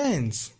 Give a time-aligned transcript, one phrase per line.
[0.00, 0.50] It.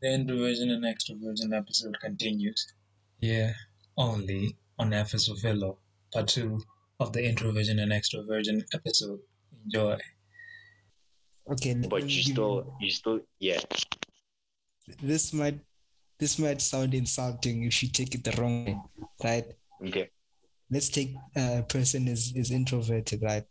[0.00, 2.72] The introversion and extroversion episode continues.
[3.20, 3.52] Yeah,
[3.96, 5.78] only on F For Philo,
[6.12, 6.60] part two
[7.00, 9.20] of the introversion and extroversion episode.
[9.64, 9.98] Enjoy.
[11.50, 13.60] Okay, But me you still, you still, yeah.
[15.02, 15.58] this might
[16.18, 18.80] this might sound insulting if you take it the wrong way,
[19.22, 19.46] right?
[19.86, 20.10] Okay.
[20.70, 23.44] Let's take a person is is introverted, right?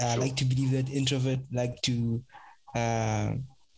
[0.00, 0.22] I Sure.
[0.22, 2.24] like to believe that introvert like to
[2.74, 3.34] uh,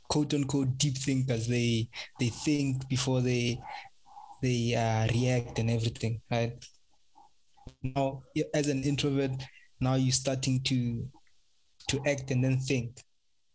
[0.08, 1.46] quote unquote deep thinkers.
[1.46, 1.88] They
[2.20, 3.60] they think before they
[4.42, 6.52] they uh, react and everything, right?
[7.82, 8.22] Now,
[8.54, 9.42] as an introvert,
[9.80, 11.08] now you're starting to
[11.88, 13.02] to act and then think,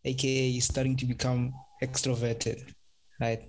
[0.06, 2.74] aka you're starting to become extroverted,
[3.20, 3.42] right?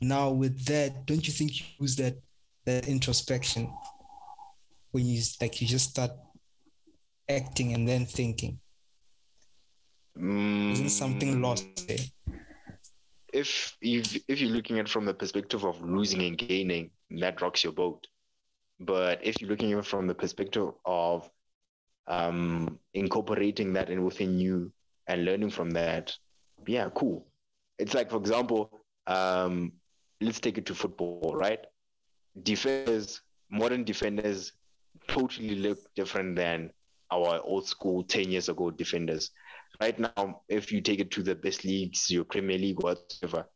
[0.00, 2.16] Now, with that, don't you think you use that
[2.66, 3.72] that introspection
[4.92, 6.12] when you like you just start
[7.28, 8.58] acting and then thinking?
[10.16, 11.98] Isn't something lost Mm, there?
[13.32, 17.40] If if if you're looking at it from the perspective of losing and gaining, that
[17.42, 18.06] rocks your boat.
[18.78, 21.28] But if you're looking at it from the perspective of
[22.06, 24.72] um, incorporating that in within you
[25.08, 26.16] and learning from that,
[26.66, 27.26] yeah, cool.
[27.78, 28.70] It's like, for example,
[29.06, 29.72] um,
[30.20, 31.60] let's take it to football, right?
[32.42, 34.52] Defenders, modern defenders,
[35.08, 36.70] totally look different than
[37.10, 39.30] our old school 10 years ago defenders.
[39.84, 43.46] Right now, if you take it to the best leagues, your Premier League, whatever,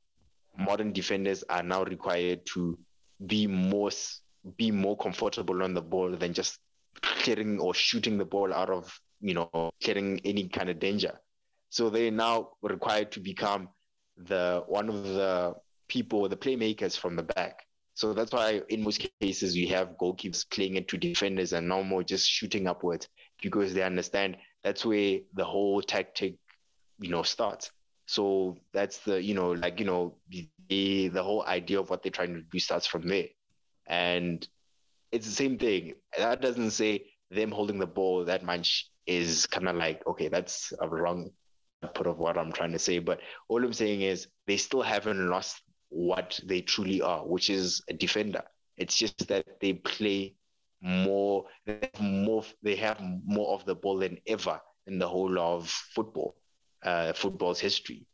[0.58, 2.78] modern defenders are now required to
[3.26, 3.88] be more
[4.58, 6.58] be more comfortable on the ball than just
[7.00, 11.18] clearing or shooting the ball out of you know clearing any kind of danger.
[11.70, 13.70] So they're now required to become
[14.18, 15.54] the one of the
[15.88, 17.64] people, the playmakers from the back.
[17.94, 21.82] So that's why in most cases you have goalkeepers playing it to defenders and no
[21.82, 23.08] more just shooting upwards
[23.40, 26.36] because they understand that's where the whole tactic,
[26.98, 27.70] you know, starts.
[28.06, 30.16] So that's the, you know, like, you know,
[30.68, 33.26] the, the whole idea of what they're trying to do starts from there.
[33.86, 34.46] And
[35.12, 35.94] it's the same thing.
[36.16, 40.72] That doesn't say them holding the ball that much is kind of like, okay, that's
[40.80, 41.30] a wrong
[41.94, 42.98] put of what I'm trying to say.
[42.98, 47.82] But all I'm saying is they still haven't lost what they truly are, which is
[47.88, 48.42] a defender.
[48.76, 50.34] It's just that they play
[50.80, 55.38] more, they have more, they have more of the ball than ever in the whole
[55.38, 56.36] of football,
[56.82, 58.06] uh, football's history.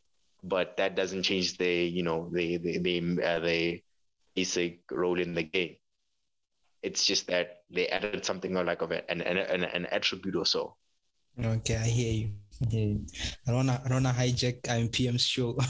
[0.43, 3.83] But that doesn't change the, you know, the the the, uh, the
[4.35, 5.77] basic role in the game.
[6.83, 10.45] It's just that they added something or like of an, an, an, an attribute or
[10.45, 10.77] so.
[11.43, 12.31] Okay, I hear you.
[12.63, 13.01] I.
[13.47, 15.57] I don't wanna I don't wanna hijack IMPM's show.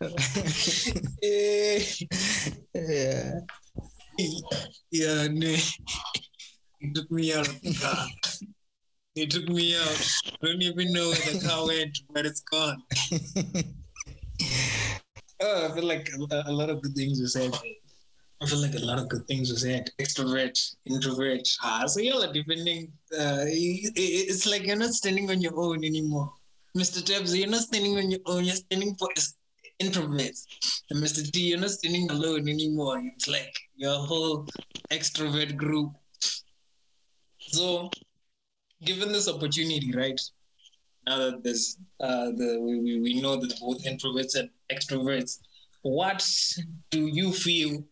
[2.72, 3.40] Yeah.
[4.90, 5.26] Yeah.
[6.82, 8.06] It took me out of the car.
[9.16, 10.10] It took me out.
[10.42, 12.82] I don't even know where the car went, but it's gone.
[15.42, 17.54] Oh, I feel like a, a lot of good things were said.
[18.42, 19.88] I feel like a lot of good things were said.
[19.98, 21.48] Extrovert, introvert.
[21.62, 22.92] Ah, so y'all are defending.
[23.12, 26.30] Uh, it- it- it's like you're not standing on your own anymore.
[26.76, 27.02] Mr.
[27.02, 28.44] Tubbs, you're not standing on your own.
[28.44, 29.08] You're standing for
[29.80, 30.46] introverts.
[30.90, 31.30] And Mr.
[31.30, 33.02] T, you're not standing alone anymore.
[33.14, 34.46] It's like your whole
[34.90, 35.92] extrovert group.
[37.38, 37.90] So,
[38.84, 40.20] given this opportunity, right?
[41.06, 45.38] Now that there's uh, the we, we, know that both introverts and extroverts,
[45.82, 46.26] what
[46.90, 47.82] do you feel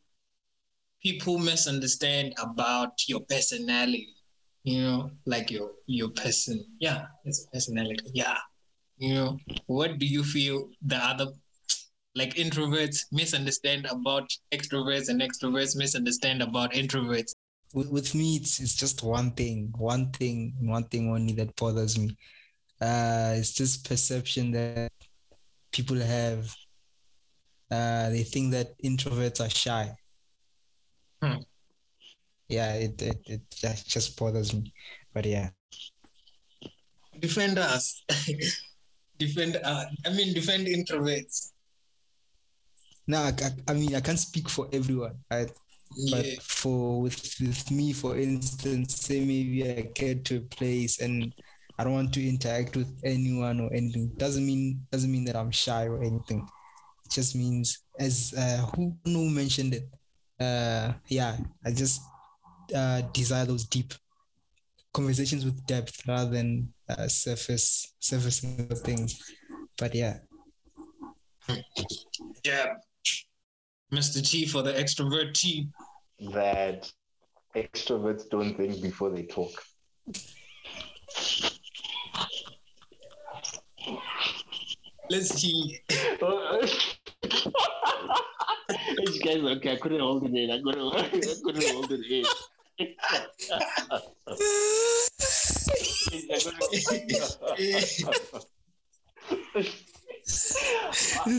[1.02, 4.14] people misunderstand about your personality?
[4.62, 6.64] You know, like your your person.
[6.78, 8.10] Yeah, it's personality.
[8.12, 8.36] Yeah.
[8.98, 11.28] You know, what do you feel the other
[12.18, 17.32] like introverts misunderstand about extroverts and extroverts misunderstand about introverts?
[17.74, 21.98] with, with me it's, it's just one thing one thing one thing only that bothers
[21.98, 22.16] me
[22.80, 24.90] uh it's this perception that
[25.72, 26.52] people have
[27.70, 29.94] uh they think that introverts are shy
[31.22, 31.42] Hmm.
[32.48, 33.42] yeah it, it it
[33.86, 34.72] just bothers me
[35.12, 35.50] but yeah
[37.20, 38.02] defend us.
[39.18, 41.52] defend uh, I mean defend introverts.
[43.08, 43.32] No I,
[43.68, 45.16] I, mean i can't speak for everyone.
[45.30, 45.50] Right
[46.10, 51.32] but for with, with me for instance say maybe i get to a place and
[51.78, 55.50] i don't want to interact with anyone or anything doesn't mean doesn't mean that i'm
[55.50, 56.46] shy or anything.
[57.04, 59.88] It just means as uh who who mentioned it?
[60.38, 62.02] Uh yeah i just
[62.74, 63.94] uh desire those deep
[64.92, 68.40] conversations with depth rather than uh, surface surface
[68.84, 69.20] things.
[69.76, 70.18] But yeah.
[72.44, 72.74] Yeah.
[73.92, 74.28] Mr.
[74.28, 75.72] T for the extrovert team.
[76.32, 76.90] That
[77.56, 79.52] extroverts don't think before they talk.
[85.10, 85.80] Let's see.
[88.98, 90.50] These guys, okay, I couldn't hold it in.
[90.50, 91.08] I couldn't, I
[91.42, 92.24] couldn't hold it in.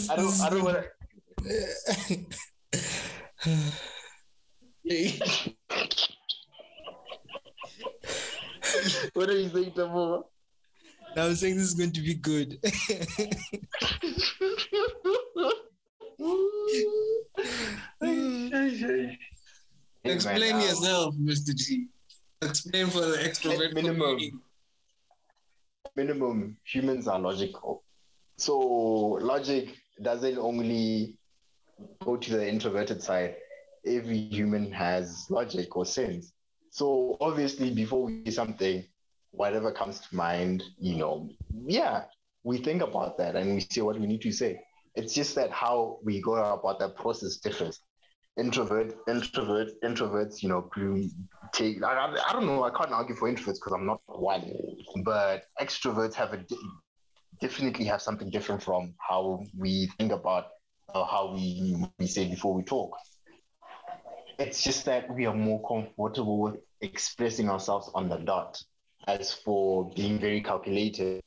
[0.10, 0.99] I don't, I don't want to.
[9.14, 10.26] what are you saying, Tamo?
[11.16, 12.58] I was saying this is going to be good.
[20.04, 21.56] Explain um, yourself, Mr.
[21.56, 21.88] G.
[22.42, 24.00] Explain for the extrovert minimum.
[24.00, 24.34] community.
[25.96, 27.84] minimum humans are logical.
[28.38, 28.58] So
[29.22, 31.19] logic doesn't only
[32.04, 33.36] go to the introverted side.
[33.86, 36.34] Every human has logic or sense.
[36.72, 38.86] So obviously, before we do something,
[39.32, 41.30] whatever comes to mind, you know,
[41.66, 42.06] yeah,
[42.44, 44.62] we think about that and we say what we need to say.
[44.96, 47.80] It's just that how we go about that process differs.
[48.38, 50.70] Introvert, introvert, introverts, you know,
[51.52, 51.84] take.
[51.84, 52.64] I, I, I don't know.
[52.64, 54.52] I can't argue for introverts because I'm not one,
[55.04, 56.46] but extroverts have a
[57.42, 60.46] definitely have something different from how we think about
[60.96, 62.96] or how we we say before we talk.
[64.38, 68.62] It's just that we are more comfortable with expressing ourselves on the dot.
[69.08, 71.22] As for being very calculated,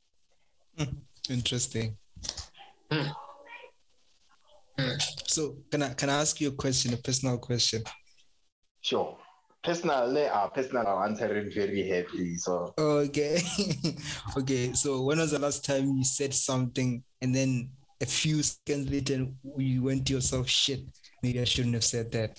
[1.30, 1.96] Interesting.
[2.90, 3.08] Hmm.
[4.78, 4.96] Hmm.
[5.26, 7.82] So can I can I ask you a question, a personal question?
[8.80, 9.16] sure.
[9.62, 12.36] Personally, uh, personal, I'll answer it very heavily.
[12.36, 13.40] So Okay.
[14.36, 14.72] okay.
[14.72, 17.70] So when was the last time you said something and then
[18.02, 19.26] a few seconds later
[19.56, 20.80] you went to yourself, shit,
[21.22, 22.38] maybe I shouldn't have said that.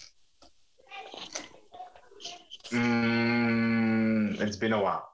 [2.70, 5.08] mm, it's been a while.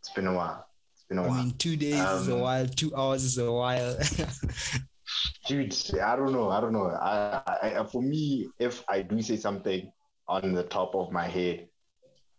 [0.00, 0.66] It's been a while.
[0.94, 1.44] it's been a while.
[1.44, 3.98] mean, two days is a Um, while, two hours is a while.
[5.46, 6.48] Dude, I don't know.
[6.50, 6.86] I don't know.
[6.86, 9.90] I, I, I, for me, if I do say something
[10.28, 11.68] on the top of my head,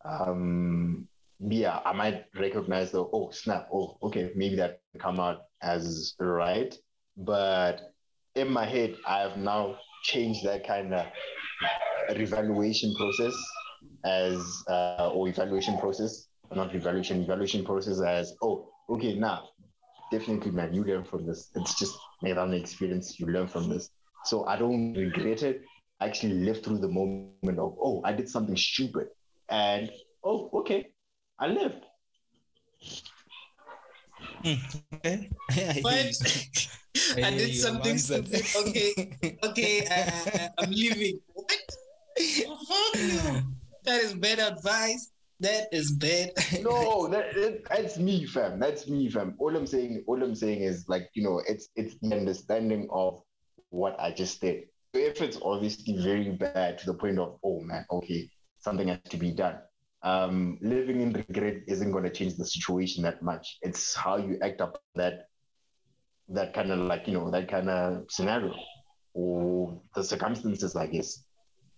[0.06, 1.08] um,
[1.40, 6.16] yeah, I might recognize the oh snap, oh okay, maybe that can come out as
[6.20, 6.76] right.
[7.20, 7.94] But
[8.36, 11.06] in my head, I have now changed that kind of
[12.16, 13.36] revaluation process
[14.06, 19.50] as uh, or evaluation process, not revaluation, evaluation process as oh okay now
[20.12, 21.52] definitely man you learn from this.
[21.56, 23.20] It's just made an experience.
[23.20, 23.90] You learn from this.
[24.26, 25.62] So i don't regret it.
[26.00, 29.08] I actually lived through the moment of oh i did something stupid.
[29.50, 29.92] And
[30.24, 30.88] oh okay
[31.38, 31.86] i lived
[34.44, 34.60] Mm.
[34.96, 35.30] okay.
[35.50, 36.06] I hear What?
[37.16, 37.24] you.
[37.24, 38.42] I hear did something stupid.
[38.58, 41.20] Okay, okay, I, I, I'm leaving.
[41.34, 41.52] What?
[42.48, 43.42] Oh, fuck no.
[43.86, 45.12] That is bad advice.
[45.42, 46.32] That is bad.
[46.62, 50.60] no that, that- that's me fam that's me fam all i'm saying all i'm saying
[50.62, 53.22] is like you know it's it's the understanding of
[53.70, 54.64] what i just did
[54.94, 59.16] if it's obviously very bad to the point of oh man okay something has to
[59.16, 59.56] be done
[60.04, 64.38] um living in regret isn't going to change the situation that much it's how you
[64.42, 65.28] act up that
[66.30, 68.54] that kind of like you know that kind of scenario
[69.14, 71.24] or the circumstances i guess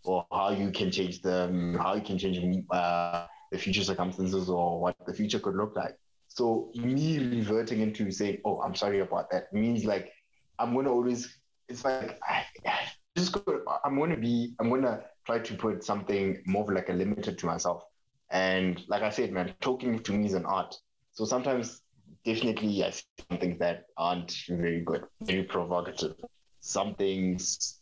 [0.03, 4.79] or how you can change them how you can change uh the future circumstances or
[4.79, 5.95] what the future could look like.
[6.29, 10.11] So me reverting into saying, "Oh, I'm sorry about that," means like
[10.57, 11.37] I'm gonna always.
[11.67, 12.79] It's like I, I
[13.17, 13.63] just go.
[13.83, 14.55] I'm gonna be.
[14.59, 17.83] I'm gonna try to put something more of like a limited to myself.
[18.31, 20.75] And like I said, man, talking to me is an art.
[21.11, 21.81] So sometimes,
[22.25, 26.15] definitely, I see some things that aren't very good, very provocative.
[26.61, 27.79] Some things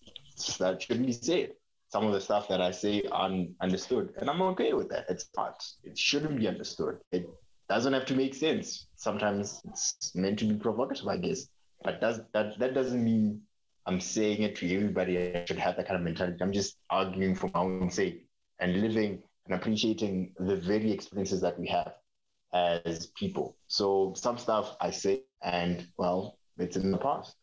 [0.58, 1.52] that shouldn't be said
[1.90, 5.06] some of the stuff that I say aren't understood, and I'm okay with that.
[5.10, 5.66] It's not.
[5.84, 7.00] It shouldn't be understood.
[7.12, 7.28] It
[7.68, 8.88] doesn't have to make sense.
[8.96, 11.48] Sometimes it's meant to be provocative, I guess.
[11.84, 13.42] But does that that doesn't mean
[13.86, 15.18] I'm saying it to everybody.
[15.18, 16.38] I should have that kind of mentality.
[16.42, 18.28] I'm just arguing for my own sake
[18.60, 21.94] and living and appreciating the very experiences that we have
[22.54, 23.58] as people.
[23.68, 27.36] So some stuff I say, and well, it's in the past.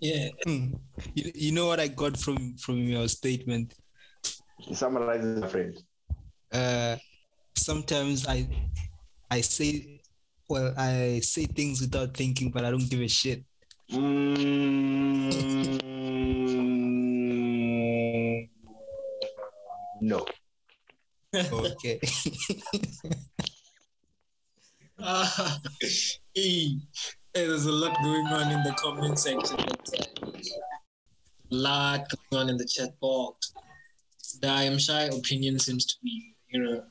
[0.00, 0.28] Yeah.
[0.44, 0.74] Hmm.
[1.14, 3.74] You, you know what I got from from your statement?
[4.72, 5.76] Summarize it, my friend.
[6.52, 6.96] Uh,
[7.56, 8.48] sometimes I
[9.30, 10.00] I say
[10.48, 13.44] well I say things without thinking, but I don't give a shit.
[13.92, 15.95] Mm,
[20.00, 20.26] no.
[21.34, 22.00] Okay.
[24.98, 25.58] Uh,
[26.34, 26.78] hey,
[27.34, 29.58] there's a lot going on in the comment section.
[29.58, 33.52] A lot going on in the chat box.
[34.40, 36.84] The I am shy opinion seems to be, you know,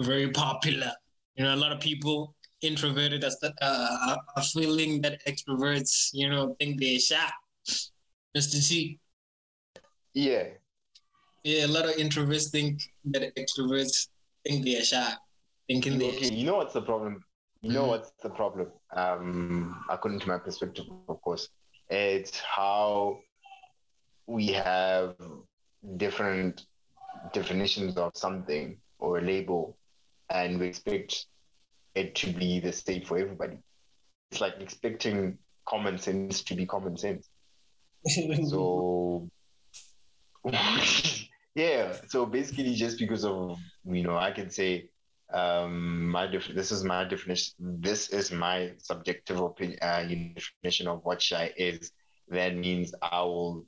[0.00, 0.90] very popular.
[1.34, 6.28] You know, a lot of people introverted as the, uh, a feeling that extroverts, you
[6.28, 7.30] know, think they're shy.
[8.36, 8.66] Mr.
[8.66, 8.98] T.
[10.14, 10.44] Yeah.
[11.42, 14.08] Yeah, a lot of introverts think that extroverts
[14.44, 15.14] think they're shy,
[15.68, 17.24] thinking they're Okay, you know what's the problem?
[17.62, 17.88] You know Mhm.
[17.88, 18.72] what's the problem?
[18.92, 21.48] Um, according to my perspective, of course,
[21.88, 23.20] it's how
[24.26, 25.16] we have
[25.96, 26.66] different
[27.32, 29.78] definitions of something or a label,
[30.28, 31.26] and we expect
[31.94, 33.58] it to be the same for everybody.
[34.30, 37.28] It's like expecting common sense to be common sense.
[38.48, 39.28] So
[41.54, 44.88] yeah, so basically, just because of you know, I can say
[45.32, 47.54] um my def- this is my definition.
[47.58, 51.92] This is my subjective opinion, uh, definition of what shy is.
[52.28, 53.66] That means I will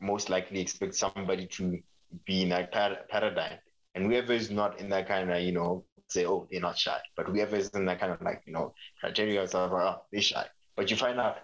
[0.00, 1.78] most likely expect somebody to
[2.26, 3.58] be in that par- paradigm,
[3.94, 6.98] and whoever is not in that kind of you know say oh they're not shy,
[7.16, 10.46] but whoever is in that kind of like you know criteria of oh they're shy,
[10.76, 11.38] but you find out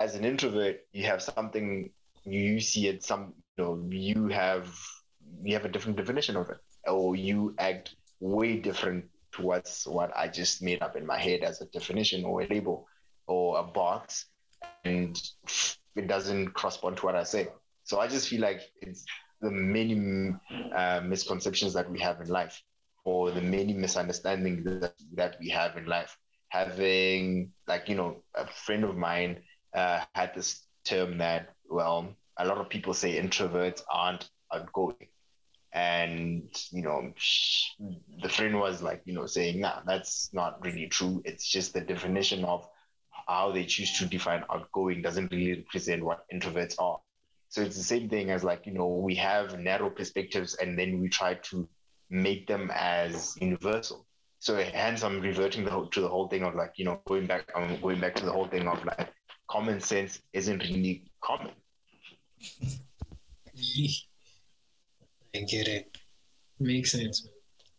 [0.00, 1.90] as an introvert, you have something
[2.24, 4.74] you see it some you know you have
[5.44, 10.28] you have a different definition of it, or you act way different towards what I
[10.28, 12.88] just made up in my head as a definition or a label
[13.26, 14.26] or a box,
[14.84, 15.20] and
[15.96, 17.48] it doesn't correspond to what I say.
[17.84, 19.04] So I just feel like it's
[19.40, 20.34] the many
[20.74, 22.62] uh, misconceptions that we have in life,
[23.04, 26.16] or the many misunderstandings that, that we have in life.
[26.48, 29.42] Having like you know a friend of mine
[29.74, 35.08] uh, had this term that, well, a lot of people say introverts aren't outgoing.
[35.72, 37.12] And, you know,
[38.22, 41.22] the friend was like, you know, saying, nah, that's not really true.
[41.24, 42.68] It's just the definition of
[43.28, 46.98] how they choose to define outgoing doesn't really represent what introverts are.
[47.50, 51.00] So it's the same thing as like, you know, we have narrow perspectives and then
[51.00, 51.68] we try to
[52.08, 54.06] make them as universal.
[54.40, 57.26] So hence I'm reverting the whole, to the whole thing of like, you know, going
[57.26, 59.12] back, I'm going back to the whole thing of like,
[59.48, 61.52] common sense isn't really common.
[65.34, 65.96] I get it.
[66.58, 67.28] Makes sense.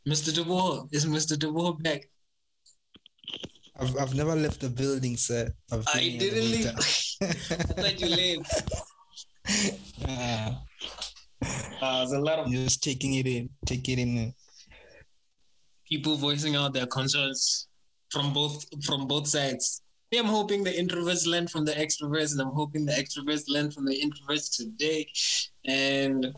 [0.07, 0.31] Mr.
[0.33, 1.37] DeWall, is Mr.
[1.37, 2.09] DeWall back?
[3.79, 5.51] I've, I've never left the building, sir.
[5.71, 6.65] I've I been didn't leave.
[6.65, 6.75] time.
[7.21, 8.09] I thought you
[8.43, 8.71] left.
[10.07, 10.51] Uh,
[11.81, 14.33] Uh, there's a lot of just taking it in, taking it in.
[15.89, 17.67] people voicing out their concerns
[18.11, 19.81] from both from both sides.
[20.19, 23.85] I'm hoping the introverts learn from the extroverts, and I'm hoping the extroverts learn from
[23.85, 25.09] the introverts today.
[25.65, 26.35] And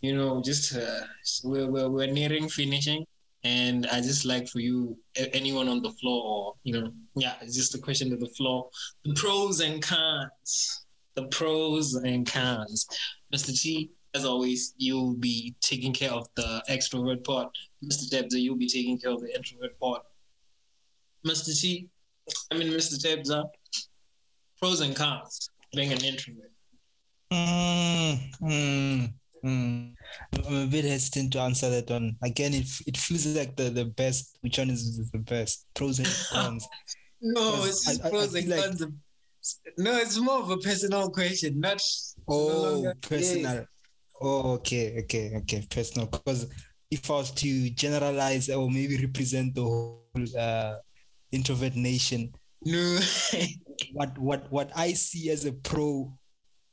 [0.00, 1.02] you know, just uh,
[1.44, 3.06] we're, we're we're nearing finishing,
[3.44, 7.56] and I just like for you, anyone on the floor, or you know, yeah, it's
[7.56, 8.68] just a question to the floor.
[9.04, 10.84] The pros and cons.
[11.14, 12.88] The pros and cons.
[13.32, 13.56] Mr.
[13.56, 17.56] T, as always, you'll be taking care of the extrovert part.
[17.84, 18.10] Mr.
[18.10, 20.02] Debza, you'll be taking care of the introvert part.
[21.26, 21.58] Mr.
[21.58, 21.88] T,
[22.50, 22.96] I mean, Mr.
[23.04, 23.44] Debza,
[24.58, 26.50] pros and cons being an introvert.
[27.32, 29.12] Mm, mm,
[29.44, 29.94] mm.
[30.46, 32.16] I'm a bit hesitant to answer that one.
[32.24, 34.36] Again, it, it feels like the, the best.
[34.40, 35.66] Which one is the best?
[35.74, 36.66] Pros and cons.
[37.22, 38.86] No, it's just I- I- I pros and like- cons.
[39.78, 41.80] No, it's more of a personal question, not.
[42.28, 43.64] Oh, longer- personal.
[44.20, 46.06] Oh, okay, okay, okay, personal.
[46.08, 46.46] Because
[46.90, 50.04] if I was to generalize or maybe represent the whole
[50.38, 50.74] uh,
[51.32, 52.32] introvert nation,
[52.64, 53.00] No.
[53.92, 56.12] what what what I see as a pro,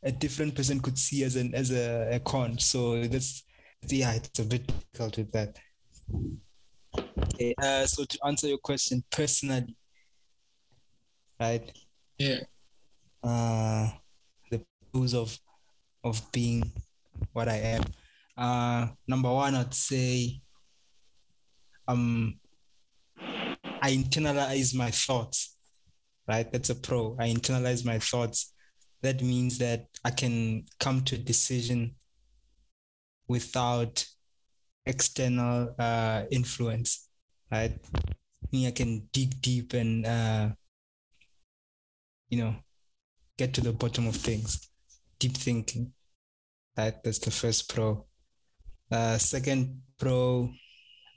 [0.04, 2.58] a different person could see as an as a, a con.
[2.60, 3.44] So that's
[3.88, 5.58] yeah, it's a bit difficult with that.
[7.34, 9.76] Okay, uh, so to answer your question personally,
[11.40, 11.72] right?
[12.18, 12.40] yeah.
[13.24, 13.90] uh,
[14.50, 14.62] the
[14.92, 15.38] pros of
[16.04, 16.72] of being
[17.34, 17.84] what I am.
[18.38, 20.42] Uh, number one, I'd say
[21.88, 22.40] um,
[23.82, 25.56] I internalize my thoughts.
[26.28, 27.16] Right, that's a pro.
[27.20, 28.54] I internalize my thoughts.
[29.02, 31.96] That means that I can come to a decision
[33.28, 34.06] without
[34.86, 37.08] external uh, influence.
[37.52, 37.80] Right,
[38.52, 40.50] me, I can dig deep and uh,
[42.30, 42.56] you know
[43.38, 44.70] get to the bottom of things.
[45.20, 45.94] Deep thinking.
[46.76, 48.06] That that's the first pro.
[48.92, 50.50] Uh, second pro,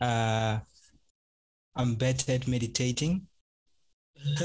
[0.00, 0.59] uh,
[1.77, 3.27] I'm better at meditating.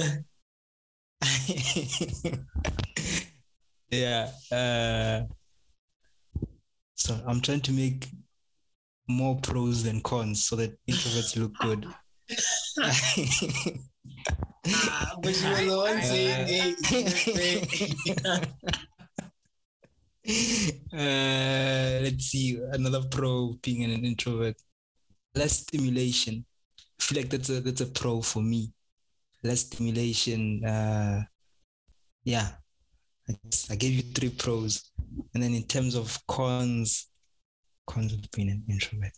[3.89, 4.29] yeah.
[4.51, 5.23] Uh,
[6.95, 8.07] so I'm trying to make
[9.07, 11.85] more pros than cons so that introverts look good.
[12.81, 13.01] Ah,
[15.21, 16.75] but you were the one saying,
[20.93, 24.55] uh, let's see another pro being an introvert
[25.35, 26.45] less stimulation
[26.99, 28.71] feel like that's a that's a pro for me.
[29.43, 30.63] Less stimulation.
[30.65, 31.23] Uh,
[32.23, 32.49] yeah,
[33.29, 33.33] I,
[33.69, 34.91] I gave you three pros,
[35.33, 37.09] and then in terms of cons,
[37.85, 39.13] cons of being an introvert,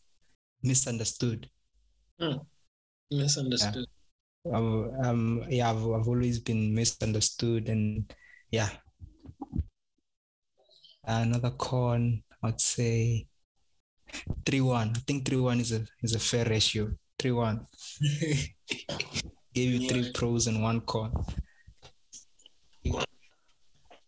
[0.64, 1.50] misunderstood.
[3.10, 3.88] Misunderstood.
[4.46, 8.14] I've, um, yeah, I've, I've always been misunderstood, and
[8.52, 8.70] yeah.
[11.10, 13.28] Another con, I'd say
[14.46, 14.92] three one.
[14.94, 16.92] I think three one is a is a fair ratio.
[17.20, 17.66] Three one.
[19.54, 21.12] Gave you three pros and one con.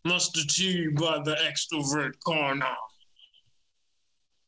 [0.05, 2.75] Master T got the extrovert corner.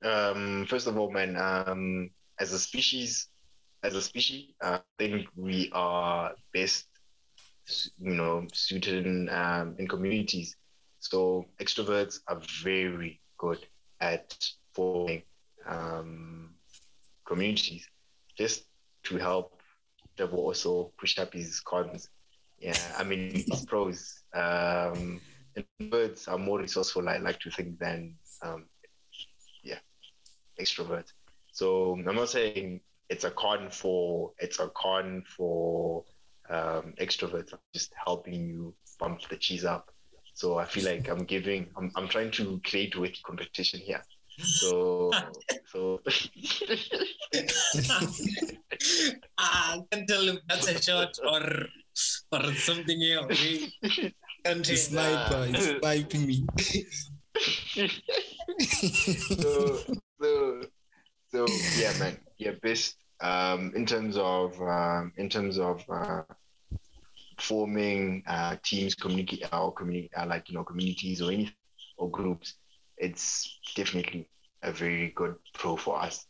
[0.04, 3.28] Um, first of all, man, um, as a species,
[3.84, 6.88] as a species, I think we are best,
[8.00, 10.56] you know, suited in um, in communities.
[11.00, 13.66] So extroverts are very good
[14.00, 14.36] at
[14.74, 15.24] forming
[15.68, 16.56] um,
[17.26, 17.88] communities,
[18.42, 18.66] just
[19.04, 19.60] to help
[20.18, 22.10] Debo also push up his cons.
[22.60, 24.24] Yeah, I mean his pros.
[24.34, 25.22] Um,
[25.58, 27.10] introverts are more resourceful.
[27.10, 28.66] I like to think than um,
[30.62, 31.12] extrovert.
[31.52, 36.04] So I'm not saying it's a con for it's a con for
[36.50, 37.54] um, extroverts.
[37.54, 39.92] I'm just helping you bump the cheese up.
[40.34, 41.68] So I feel like I'm giving.
[41.78, 44.02] I'm, I'm trying to create with competition here.
[44.40, 45.12] So
[45.66, 46.02] so
[49.38, 51.68] ah, I can't tell if that's a shot or
[52.32, 53.40] or something else.
[54.44, 56.46] Can't The sniper is sniping me.
[59.42, 59.78] so
[60.22, 60.62] so
[61.32, 61.46] so
[61.78, 66.24] yeah man yeah best um in terms of um in terms of uh
[67.40, 71.54] forming uh teams communicate or community uh, like you know communities or any
[71.98, 72.56] or groups
[73.02, 74.30] it's definitely
[74.64, 76.28] a very good pro for us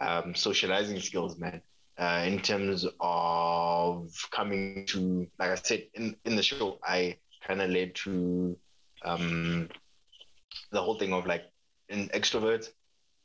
[0.00, 1.62] um socializing skills man
[1.98, 7.62] uh in terms of coming to like i said in in the show i kind
[7.62, 8.58] of led to
[9.04, 9.68] um
[10.72, 11.44] the whole thing of like
[11.88, 12.68] in extroverts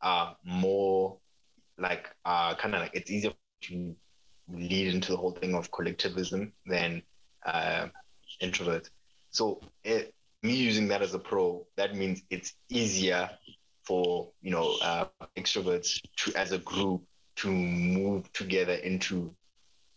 [0.01, 1.17] are more
[1.77, 3.95] like uh kind of like it's easier to
[4.53, 7.01] lead into the whole thing of collectivism than
[7.45, 7.87] uh
[8.41, 8.89] introverts.
[9.31, 13.29] So it, me using that as a pro, that means it's easier
[13.83, 15.05] for you know uh,
[15.37, 17.03] extroverts to as a group
[17.37, 19.33] to move together into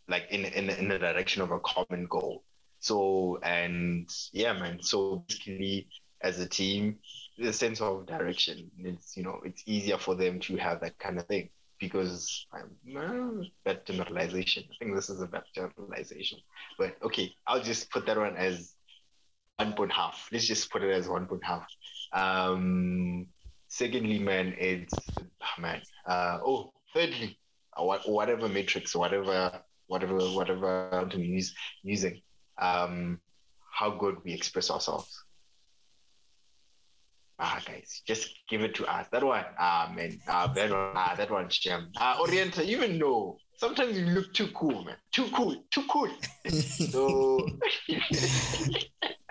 [0.09, 2.45] like in in in the direction of a common goal.
[2.81, 4.79] So and yeah, man.
[4.83, 5.89] So basically,
[6.21, 6.99] as a team,
[7.39, 8.71] the sense of direction.
[8.79, 13.47] It's you know it's easier for them to have that kind of thing because um,
[13.65, 14.65] bad generalization.
[14.71, 16.39] I think this is a bad generalization,
[16.79, 18.75] but okay, I'll just put that one as
[19.59, 20.29] one point half.
[20.33, 21.67] Let's just put it as one point half.
[22.13, 23.27] Um,
[23.69, 24.95] secondly, man, it's
[25.43, 25.83] ah, man.
[26.07, 27.39] Uh, oh, thirdly,
[27.77, 32.21] uh, what, whatever matrix, whatever, whatever, whatever I'm use, using,
[32.61, 33.21] um,
[33.71, 35.25] how good we express ourselves
[37.41, 41.15] ah guys just give it to us that one ah man ah that one ah
[41.17, 45.57] that one sham ah orienta even though sometimes you look too cool man too cool
[45.73, 46.09] too cool
[46.93, 47.45] so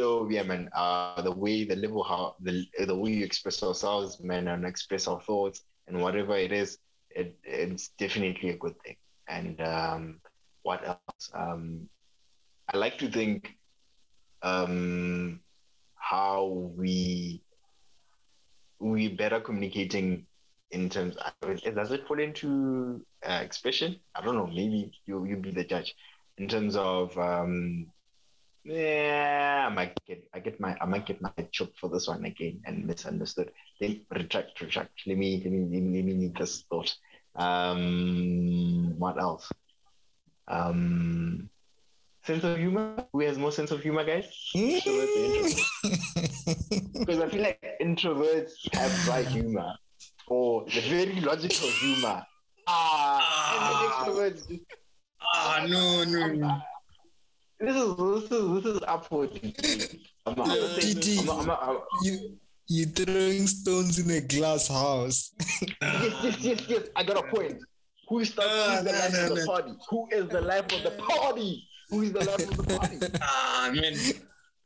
[0.00, 4.18] so yeah man uh the way the level how the the way you express ourselves
[4.20, 6.78] man and express our thoughts and whatever it is
[7.10, 8.96] it it's definitely a good thing.
[9.28, 10.20] And um
[10.62, 11.30] what else?
[11.34, 11.88] Um
[12.72, 13.50] i like to think
[14.42, 15.40] um
[15.96, 17.42] how we
[18.78, 20.26] we better communicating
[20.70, 21.16] in terms
[21.74, 23.96] does it fall into uh, expression?
[24.14, 25.94] I don't know maybe you you be the judge.
[26.38, 27.92] In terms of um
[28.64, 32.08] yeah i might get i get my i might get my head chopped for this
[32.08, 33.50] one again and misunderstood.
[33.80, 34.92] Then retract retract.
[35.06, 36.94] Let me let me let me, let me need this thought.
[37.34, 39.50] Um what else?
[40.48, 41.48] Um
[42.24, 43.06] sense of humor?
[43.12, 44.26] Who has more sense of humor guys?
[44.54, 45.60] Introverts
[46.94, 49.74] because I feel like introverts have dry humor
[50.26, 52.24] or the very logical humor.
[52.68, 54.60] Ah, and then extroverts.
[55.34, 56.60] Ah, no, no, no.
[57.60, 60.00] This is this is this is up for debate.
[60.26, 60.84] I'm not, I'm not.
[60.84, 65.32] I'm not- I'm not- you you throwing stones in a glass house.
[65.82, 66.82] yes, yes, yes, yes.
[66.96, 67.58] I got a point.
[68.08, 69.74] Who is the, who is the life of the party?
[69.90, 71.68] Who is the life of the party?
[71.90, 72.98] Who is the life of the party?
[73.22, 73.94] Ah, man.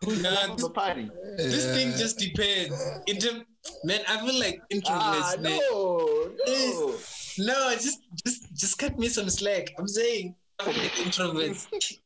[0.04, 1.10] Who's the life of the party?
[1.36, 2.74] This thing just depends.
[3.06, 3.44] In term,
[3.84, 5.58] man, I feel like introverts, Ah, man.
[5.70, 6.94] no, no.
[7.38, 9.72] No, just just just cut me some slack.
[9.78, 11.98] I'm saying I feel like introverts.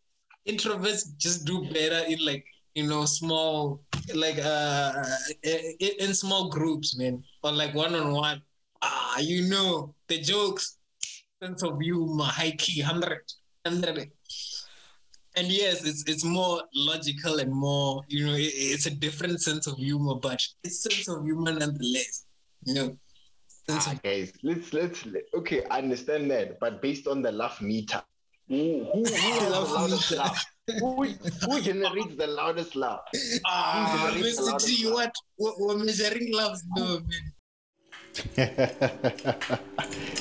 [0.49, 3.83] Introverts just do better in like you know small
[4.15, 4.93] like uh
[5.43, 8.43] in, in small groups, man, or like one on one.
[8.83, 10.79] Ah, you know the jokes.
[11.43, 13.23] sense of humor, high key, 100,
[13.65, 14.11] 100.
[15.37, 19.67] And yes, it's it's more logical and more, you know, it, it's a different sense
[19.67, 22.27] of humor, but it's sense of humor nonetheless.
[22.65, 22.99] You know,
[23.71, 25.05] Ah, guys, let's let's
[25.37, 28.03] okay, I understand that, but based on the laugh meter,
[28.49, 30.45] who who, who has the loudest laugh?
[30.81, 33.01] Who, who generates the loudest laugh?
[33.47, 34.63] ah, Mr.
[34.63, 37.33] T, what, what we're measuring loves, no, man.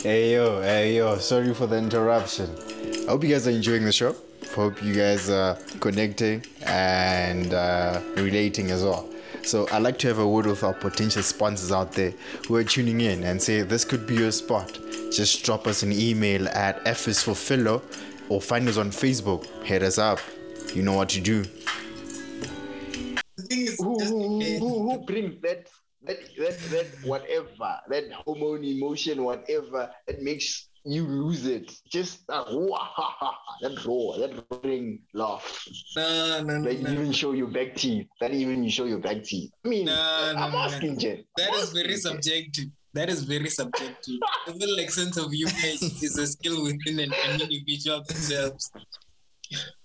[0.04, 2.50] hey yo, hey yo, sorry for the interruption.
[3.08, 4.16] I hope you guys are enjoying the show.
[4.56, 9.10] Hope you guys are connecting and uh, relating as well.
[9.44, 12.14] So I'd like to have a word with our potential sponsors out there
[12.48, 14.80] who are tuning in and say this could be your spot.
[15.12, 17.82] Just drop us an email at fisfulfillo
[18.30, 19.46] or find us on Facebook.
[19.64, 20.20] Hit us up.
[20.74, 21.44] You know what to do.
[23.38, 25.68] The thing is, Who who, who, who brings that
[26.04, 31.72] that that that whatever that hormone emotion whatever that makes you lose it?
[31.90, 35.68] Just uh, that raw, that roaring laugh.
[35.96, 36.92] no, no, no, That no.
[36.92, 38.08] even show your back teeth.
[38.22, 39.52] That even you show your back teeth.
[39.66, 39.94] I mean, No,
[40.34, 40.64] no, I'm no, no.
[40.64, 41.24] asking, Jen.
[41.38, 42.22] That I'm is very asking, Jen.
[42.24, 42.66] subjective.
[42.94, 44.20] That is very subjective.
[44.48, 48.72] I feel like sense of humor is, is a skill within an, an individual themselves.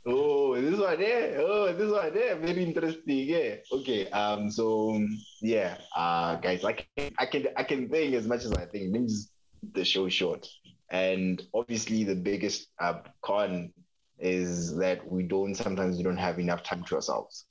[0.07, 1.41] Oh, this one there.
[1.41, 2.37] Oh, this one there.
[2.37, 3.29] Very interesting.
[3.29, 3.57] Yeah.
[3.71, 4.11] Okay.
[4.11, 4.51] Um.
[4.51, 5.01] So
[5.41, 5.79] yeah.
[5.95, 8.93] Uh, guys, I can I can I can think as much as I think.
[8.93, 9.31] Let me just
[9.73, 10.49] the show short.
[10.91, 13.73] And obviously, the biggest uh, con
[14.19, 17.47] is that we don't sometimes we don't have enough time to ourselves.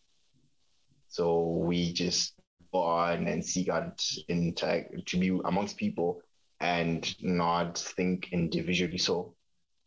[1.08, 2.34] So we just
[2.74, 6.22] on and seek out interact to be amongst people
[6.60, 8.98] and not think individually.
[8.98, 9.36] So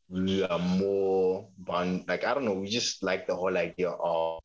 [0.08, 2.04] we are more bond.
[2.08, 4.40] like i don't know we just like the whole idea of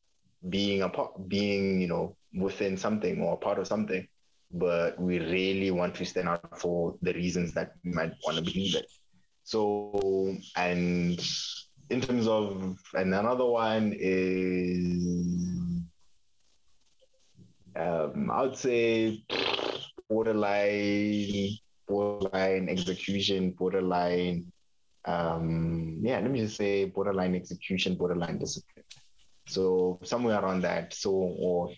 [0.48, 4.06] being a part being you know within something or part of something
[4.52, 8.42] but we really want to stand out for the reasons that we might want to
[8.42, 8.86] believe it
[9.44, 11.20] so and
[11.90, 15.39] in terms of and another one is
[17.76, 19.22] um i would say
[20.08, 21.50] borderline
[21.88, 24.44] borderline execution borderline
[25.06, 28.84] um yeah let me just say borderline execution borderline discipline.
[29.46, 31.70] So somewhere around that so or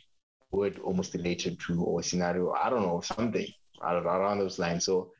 [0.51, 3.47] word almost related to or scenario i don't know something
[3.83, 4.85] around those lines.
[4.85, 5.11] So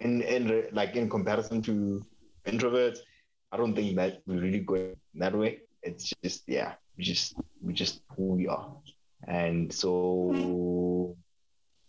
[0.00, 2.02] in in like in comparison to
[2.46, 2.98] introverts
[3.52, 5.60] i don't think that we really go that way.
[5.82, 8.74] It's just yeah we just we just who we are
[9.30, 11.16] and so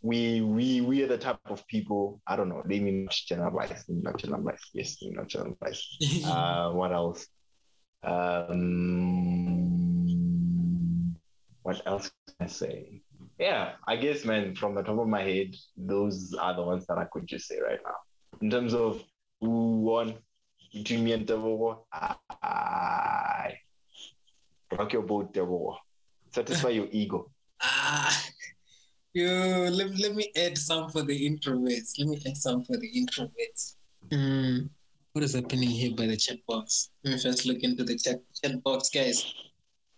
[0.04, 2.62] we we we are the type of people I don't know.
[2.66, 4.62] They mean generalize, not generalize.
[4.74, 5.82] Yes, not generalize.
[6.26, 7.28] Uh, what else?
[8.04, 8.62] Um,
[11.64, 13.02] what else can I say?
[13.40, 14.56] Yeah, I guess, man.
[14.56, 17.60] From the top of my head, those are the ones that I could just say
[17.60, 17.96] right now.
[18.42, 19.04] In terms of
[19.40, 20.16] who won
[20.74, 23.58] between me and Devo, I
[24.72, 25.78] rock your boat, Devo.
[26.32, 27.30] Satisfy your ego.
[27.62, 28.24] Ah,
[29.14, 32.00] you let, let me add some for the introverts.
[32.00, 33.76] Let me add some for the introverts.
[34.12, 34.68] Hmm,
[35.12, 36.90] what is happening here by the chat box?
[37.04, 39.34] Let me first look into the chat, chat box, guys.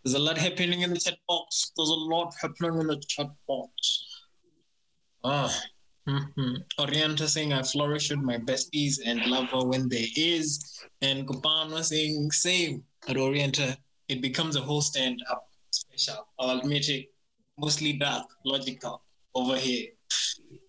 [0.04, 1.72] There's a lot happening in the chat box.
[1.78, 4.24] There's a lot happening in the chat box.
[5.24, 5.56] Ah,
[6.08, 10.84] hmm Orienta saying I flourish with my besties and love her when there is.
[11.02, 12.84] And Kopano saying same.
[13.08, 13.78] At Orienta,
[14.10, 16.28] it becomes a whole stand up special.
[16.40, 17.10] Admit it.
[17.58, 19.02] Mostly dark, logical
[19.36, 19.90] over here.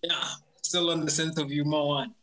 [0.03, 0.23] Yeah,
[0.61, 2.13] still on the sense of humor one.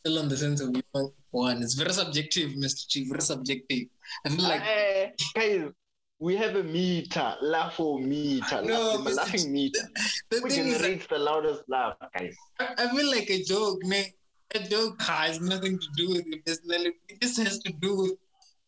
[0.00, 1.62] Still on the sense of humor one.
[1.62, 2.88] It's very subjective, Mr.
[2.88, 3.08] Chief.
[3.08, 3.84] Very subjective.
[4.26, 5.70] I feel like Eh, guys,
[6.18, 9.88] we have a meter, laugh meter, No, laugh, laughing meter.
[10.30, 12.34] the thing is, that the loudest laugh, guys?
[12.58, 14.04] I, I feel like a joke, man.
[14.54, 16.96] A joke has nothing to do with your personality.
[17.08, 18.12] It just has to do with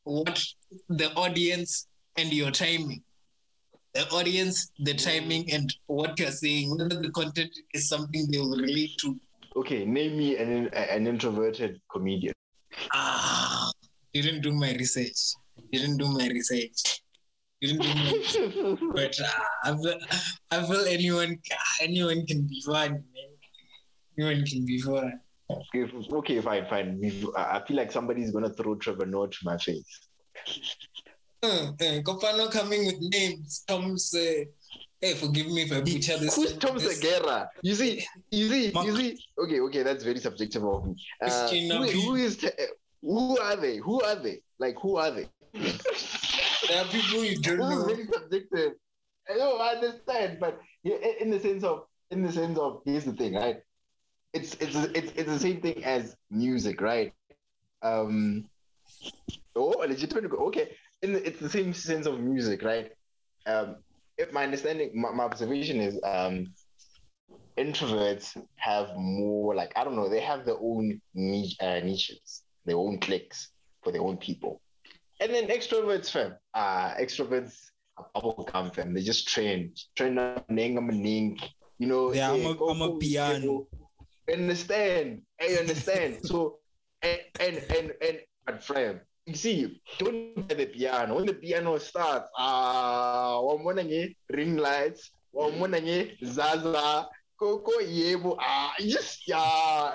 [0.05, 0.45] what
[0.89, 3.03] the audience and your timing.
[3.95, 6.77] The audience, the timing, and what you're saying.
[6.77, 9.19] Whether the content is something they will relate to.
[9.57, 12.33] Okay, name me an an introverted comedian.
[12.95, 13.73] Ah,
[14.15, 15.35] didn't do my research.
[15.73, 17.03] Didn't do my research.
[17.61, 18.79] Didn't do my research.
[18.95, 19.99] But uh, I, feel,
[20.51, 21.39] I feel anyone,
[21.81, 23.31] anyone can be fun, man.
[24.19, 25.21] Anyone can be fun.
[25.51, 27.01] Okay, okay, fine, fine.
[27.37, 30.09] I feel like somebody's gonna throw Trevor Noah to my face.
[31.43, 33.65] Uh, uh, Kopano coming with names.
[33.67, 34.15] Tom's.
[34.15, 34.45] Uh,
[35.01, 36.37] hey, forgive me if I butcher this.
[36.37, 37.49] Who's Tom Segura?
[37.63, 38.87] You see, you see, Mark.
[38.87, 39.19] you see.
[39.39, 40.97] Okay, okay, that's very subjective of me.
[41.23, 42.37] Uh, who, who is?
[42.37, 42.51] Te-
[43.03, 43.77] who are they?
[43.79, 44.41] Who are they?
[44.59, 45.29] Like, who are they?
[45.55, 47.87] There are people you don't This is know.
[47.87, 48.73] very subjective.
[49.29, 53.13] I don't understand, but in- in the sense of, in the sense of, here's the
[53.15, 53.61] thing, right?
[54.35, 57.13] It's it's it's it's the same thing as music, right?
[57.83, 58.45] um,
[59.57, 60.31] oh, legitimate.
[60.33, 62.93] Okay, in the, it's the same sense of music, right?
[63.47, 63.77] Um,
[64.19, 66.53] if my understanding, my, my observation is, um,
[67.59, 72.77] introverts have more like I don't know, they have their own niche, uh, niches, their
[72.77, 73.51] own cliques
[73.83, 74.61] for their own people,
[75.21, 77.71] and then extroverts, fam, uh, extroverts
[78.15, 78.95] bubble gum, fam.
[78.95, 82.13] They just train, train up, you know.
[82.13, 83.67] Yeah, I'm hey, a, go, I'm a piano.
[84.33, 85.23] understand.
[85.41, 86.19] I understand.
[86.23, 86.59] so
[87.03, 91.17] and and and and but friend, you see, don't play the piano.
[91.17, 93.77] When the piano starts, ah, uh, one
[94.31, 95.61] ring lights, one
[96.25, 99.93] zaza, koko yebo, ah, just yeah.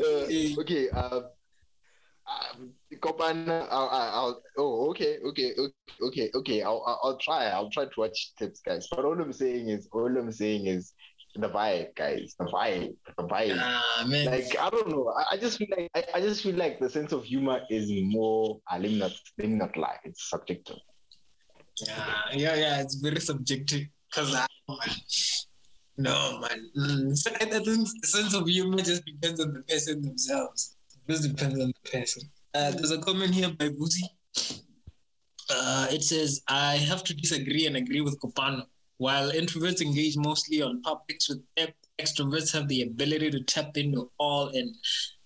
[0.00, 0.24] uh,
[0.60, 1.20] okay, uh,
[2.26, 6.62] um, Copan, I'll, I'll, oh, okay, okay, okay, okay, okay.
[6.62, 7.46] I'll, I'll try.
[7.46, 8.88] I'll try to watch tips, guys.
[8.90, 10.92] But all I'm saying is, all I'm saying is,
[11.36, 12.34] the vibe, guys.
[12.38, 13.56] The vibe, the vibe.
[13.58, 14.26] Ah, man.
[14.26, 15.12] Like I don't know.
[15.16, 17.90] I, I just feel like I, I, just feel like the sense of humor is
[17.90, 18.60] more.
[18.68, 19.98] I let me not let me not lie.
[20.04, 20.78] It's subjective.
[21.86, 22.80] Yeah, yeah, yeah.
[22.80, 23.86] It's very subjective.
[24.12, 24.46] Cause I,
[25.96, 26.70] no, man.
[26.76, 30.76] Mm, I think the sense of humor just depends on the person themselves.
[31.08, 32.22] It just depends on the person.
[32.54, 34.08] Uh, there's a comment here by Boozy.
[35.50, 38.64] Uh, it says, I have to disagree and agree with Kopano.
[38.98, 41.42] While introverts engage mostly on topics with
[42.00, 44.74] extroverts have the ability to tap into all and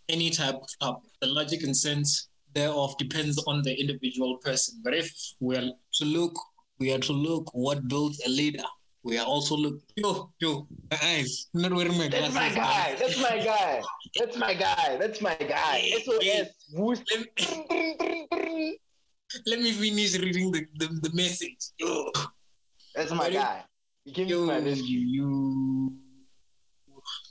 [0.09, 1.11] any type of topic.
[1.20, 4.81] The logic and sense thereof depends on the individual person.
[4.83, 6.35] But if we are to look,
[6.78, 8.64] we are to look what builds a leader.
[9.04, 12.35] We are also look yo yo my eyes not wearing my glasses.
[12.35, 12.96] That's my guy.
[12.98, 13.83] That's my guy.
[14.18, 14.96] That's my guy.
[14.98, 15.90] That's my guy.
[16.04, 16.48] SOS.
[16.74, 17.00] Who's
[19.46, 21.59] Let me finish reading the, the, the message.
[21.78, 22.11] Yo.
[22.98, 23.64] That's my But guy.
[24.04, 24.98] He came to you, my rescue.
[24.98, 25.92] you.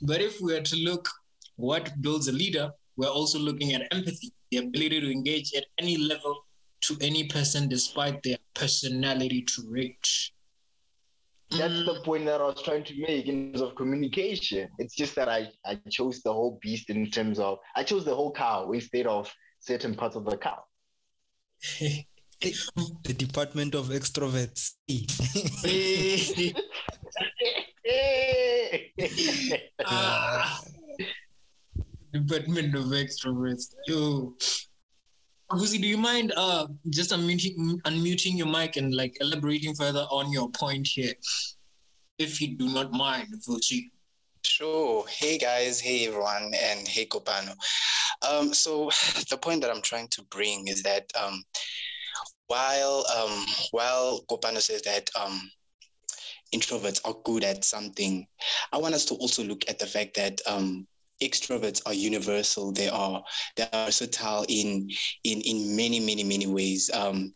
[0.02, 1.10] But if we are to look
[1.58, 5.98] what builds a leader, we're also looking at empathy, the ability to engage at any
[5.98, 6.36] level
[6.84, 10.32] to any person despite their personality trait.
[11.52, 14.70] That's Mm, the point that I was trying to make in terms of communication.
[14.80, 18.16] It's just that I, I chose the whole beast in terms of I chose the
[18.16, 20.64] whole cow instead of certain parts of the cow.
[22.42, 24.74] The Department of Extroverts.
[29.86, 30.60] Ah.
[32.14, 33.74] Department of Extroverts.
[33.88, 34.36] Yo.
[35.50, 40.50] Do you mind uh just unmuting, unmuting your mic and like elaborating further on your
[40.50, 41.14] point here?
[42.20, 43.90] If you do not mind, Gusi.
[44.44, 45.06] Sure.
[45.08, 47.56] Hey guys, hey everyone, and hey Kopano.
[48.30, 48.90] Um, so
[49.30, 51.42] the point that I'm trying to bring is that um,
[52.48, 55.50] while um, while Kopano says that um,
[56.54, 58.26] introverts are good at something,
[58.72, 60.88] I want us to also look at the fact that um,
[61.22, 62.72] extroverts are universal.
[62.72, 63.24] They are
[63.56, 64.90] they are versatile in
[65.24, 66.90] in in many many many ways.
[66.94, 67.34] Um,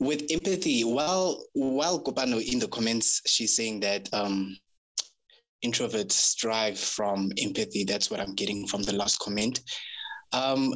[0.00, 4.56] with empathy, while while Kopano in the comments, she's saying that um,
[5.64, 7.84] introverts strive from empathy.
[7.84, 9.60] That's what I'm getting from the last comment.
[10.32, 10.74] Um,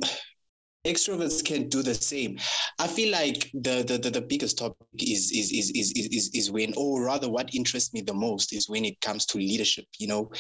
[0.84, 2.38] extroverts can do the same.
[2.78, 6.50] I feel like the the, the, the biggest topic is is, is is is is
[6.50, 9.86] when, or rather, what interests me the most is when it comes to leadership.
[9.98, 10.30] You know,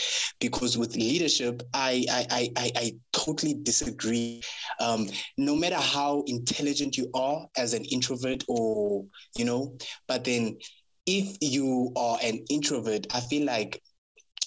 [0.40, 4.42] because with leadership, I I I I, totally disagree.
[4.80, 9.04] Um, no matter how intelligent you are as an introvert, or
[9.36, 9.76] you know,
[10.06, 10.58] but then
[11.06, 13.80] if you are an introvert, I feel like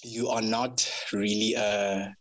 [0.03, 2.13] you are not really a,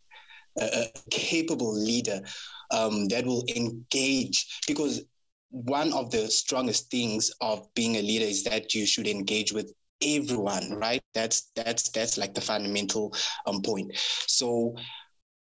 [0.58, 2.22] a, a capable leader
[2.70, 5.02] um, that will engage because
[5.50, 9.72] one of the strongest things of being a leader is that you should engage with
[10.02, 11.02] everyone right?
[11.14, 13.14] That's that's that's like the fundamental
[13.46, 13.92] um, point.
[14.26, 14.74] So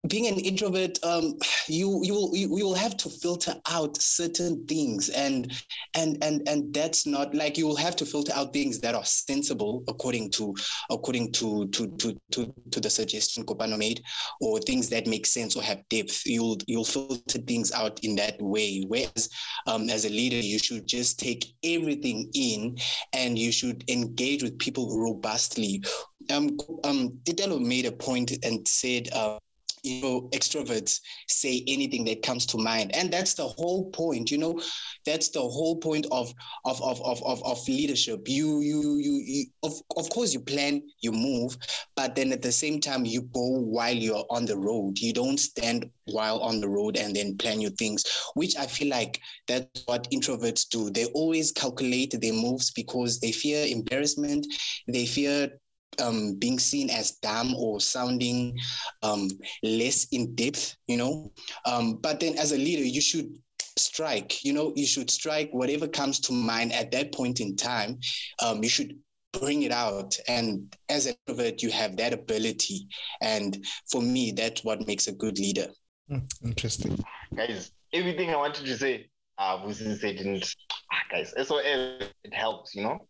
[0.09, 1.39] being an introvert um
[1.69, 5.53] you you will you, will have to filter out certain things and
[5.95, 9.05] and and and that's not like you will have to filter out things that are
[9.05, 10.55] sensible according to
[10.91, 14.03] according to to to to, to the suggestion Kopano made
[14.41, 16.27] or things that make sense or have depth.
[16.27, 18.85] You'll you'll filter things out in that way.
[18.89, 19.29] Whereas
[19.67, 22.77] um, as a leader you should just take everything in
[23.13, 25.83] and you should engage with people robustly.
[26.31, 29.39] Um um Titelo made a point and said uh,
[29.83, 32.95] you know extroverts say anything that comes to mind.
[32.95, 34.61] And that's the whole point you know
[35.05, 36.33] that's the whole point of
[36.65, 38.29] of of of of, of leadership.
[38.29, 41.57] You, you you you of, of course you plan you move
[41.97, 44.99] but then at the same time you go while you're on the road.
[44.99, 48.89] You don't stand while on the road and then plan your things which i feel
[48.89, 50.91] like that's what introverts do.
[50.91, 54.47] They always calculate their moves because they fear embarrassment
[54.89, 55.51] they fear
[56.01, 58.59] um, being seen as dumb or sounding
[59.03, 59.29] um,
[59.63, 61.33] less in depth, you know.
[61.67, 63.37] Um, but then as a leader, you should
[63.79, 67.99] strike, you know, you should strike whatever comes to mind at that point in time.
[68.43, 68.99] Um, you should
[69.33, 70.17] bring it out.
[70.29, 72.87] And as an introvert, you have that ability.
[73.21, 75.69] And for me, that's what makes a good leader.
[76.09, 77.03] Hmm, interesting.
[77.35, 80.55] Guys, everything I wanted to say, uh, Vusi said didn't.
[80.93, 83.07] Ah, guys, SOL, it helps, you know.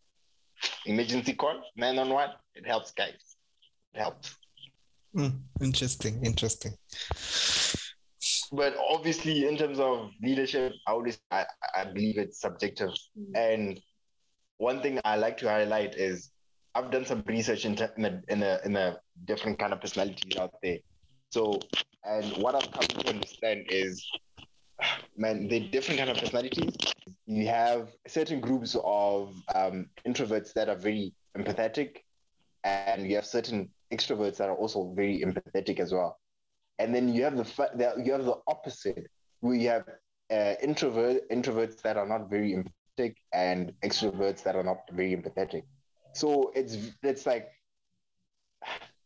[0.85, 3.35] Emergency call, 911, it helps, guys.
[3.93, 4.35] It helps.
[5.15, 6.73] Mm, interesting, interesting.
[8.51, 11.45] But obviously, in terms of leadership, I always I,
[11.75, 12.89] I believe it's subjective.
[13.35, 13.79] And
[14.57, 16.31] one thing I like to highlight is
[16.75, 20.37] I've done some research in, in, a, in, a, in a different kind of personalities
[20.39, 20.77] out there.
[21.31, 21.59] So,
[22.03, 24.05] and what I've come to understand is,
[25.17, 26.75] man, the different kind of personalities.
[27.25, 31.97] You have certain groups of um, introverts that are very empathetic,
[32.63, 36.19] and you have certain extroverts that are also very empathetic as well.
[36.79, 39.07] And then you have the, you have the opposite,
[39.39, 39.85] where you have
[40.31, 45.63] uh, introvert introverts that are not very empathetic and extroverts that are not very empathetic.
[46.13, 47.47] So it's it's like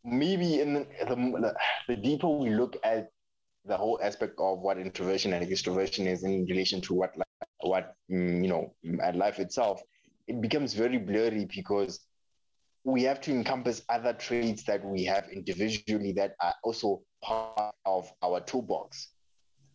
[0.04, 1.54] maybe in the, the,
[1.88, 3.10] the deeper we look at
[3.64, 7.12] the whole aspect of what introversion and extroversion is in relation to what
[7.60, 9.82] what mm, you know at life itself,
[10.26, 12.00] it becomes very blurry because
[12.84, 18.10] we have to encompass other traits that we have individually that are also part of
[18.22, 19.08] our toolbox.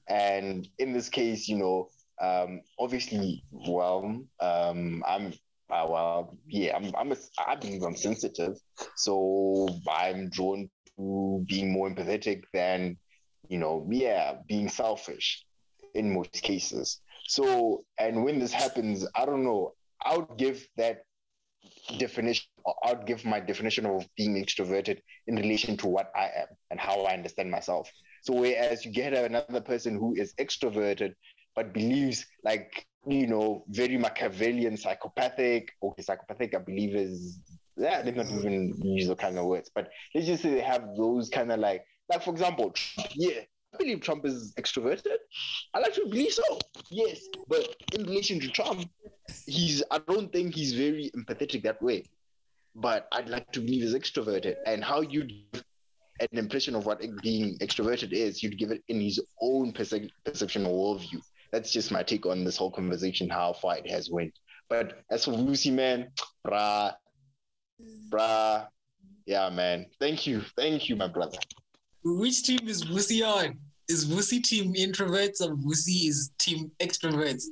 [0.08, 1.90] And in this case, you know,
[2.22, 5.34] um, obviously, well, um, I'm
[5.70, 7.16] uh, well, yeah, I'm, I'm a,
[7.46, 8.60] I believe I'm sensitive,
[8.96, 12.98] so I'm drawn to being more empathetic than,
[13.48, 15.44] you know, yeah, being selfish
[15.96, 17.00] in most cases.
[17.28, 21.04] So, and when this happens, I don't know, I would give that
[21.98, 26.48] definition, or I'd give my definition of being extroverted in relation to what I am
[26.72, 27.90] and how I understand myself.
[28.24, 31.14] So, whereas you get another person who is extroverted
[31.56, 35.72] but believes like you know very Machiavellian, psychopathic.
[35.82, 37.40] Okay, psychopathic, I believe is
[37.78, 38.02] yeah.
[38.02, 41.30] they're not even use the kind of words, but let's just say they have those
[41.30, 42.74] kind of like like for example,
[43.16, 43.42] yeah.
[43.78, 45.18] Believe Trump is extroverted.
[45.74, 46.60] I like to believe so.
[46.90, 48.90] Yes, but in relation to Trump,
[49.46, 49.84] he's.
[49.92, 52.06] I don't think he's very empathetic that way.
[52.76, 54.56] But I'd like to believe he's extroverted.
[54.66, 55.28] And how you
[56.20, 60.66] an impression of what being extroverted is, you'd give it in his own perce- perception
[60.66, 61.22] or worldview
[61.54, 64.34] that's just my take on this whole conversation, how far it has went.
[64.70, 66.10] But as for Vusi, man,
[66.46, 66.94] brah,
[68.10, 68.68] brah,
[69.28, 69.86] yeah, man.
[70.00, 71.38] Thank you, thank you, my brother.
[72.04, 73.58] Which team is Vusi on?
[73.88, 77.44] Is Vusi team introverts or Vusi is team extroverts?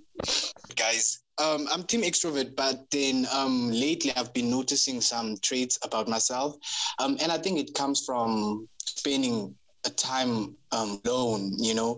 [0.75, 6.07] Guys, um, I'm team extrovert, but then um, lately I've been noticing some traits about
[6.07, 6.55] myself,
[6.99, 11.97] um, and I think it comes from spending a time um, alone, you know.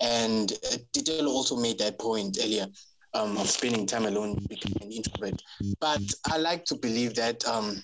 [0.00, 2.66] And uh, also made that point earlier
[3.14, 5.42] um, of spending time alone, becoming an introvert.
[5.80, 7.82] But I like to believe that um,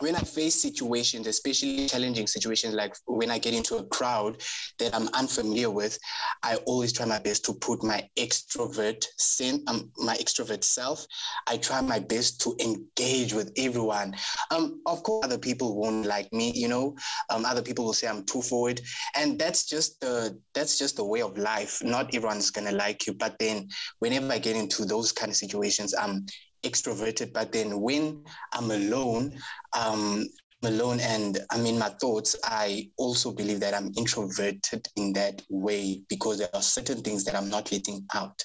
[0.00, 4.42] when I face situations, especially challenging situations, like when I get into a crowd
[4.78, 5.98] that I'm unfamiliar with,
[6.42, 11.06] I always try my best to put my extrovert sen- um, my extrovert self.
[11.46, 14.16] I try my best to engage with everyone.
[14.50, 16.52] Um, of course, other people won't like me.
[16.54, 16.96] You know,
[17.30, 18.80] um, other people will say I'm too forward,
[19.14, 21.82] and that's just the that's just the way of life.
[21.82, 25.94] Not everyone's gonna like you, but then whenever I get into those kind of situations,
[25.94, 26.26] I'm
[26.64, 29.32] extroverted, but then when I'm alone,
[29.76, 30.26] um,
[30.62, 35.42] I'm alone and I'm in my thoughts, I also believe that I'm introverted in that
[35.50, 38.40] way because there are certain things that I'm not letting out.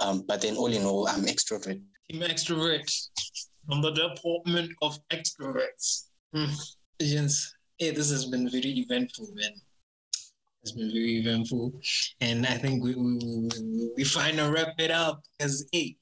[0.00, 1.80] Um, but then all in all, I'm extrovert.
[2.10, 2.90] Team extrovert
[3.68, 6.06] from the department of extroverts.
[6.34, 6.52] Hmm.
[6.98, 7.54] Yes.
[7.78, 9.52] Hey, this has been very eventful, man.
[10.62, 11.72] It's been very eventful.
[12.20, 15.96] And I think we, we, we, we finally wrap it up because, hey,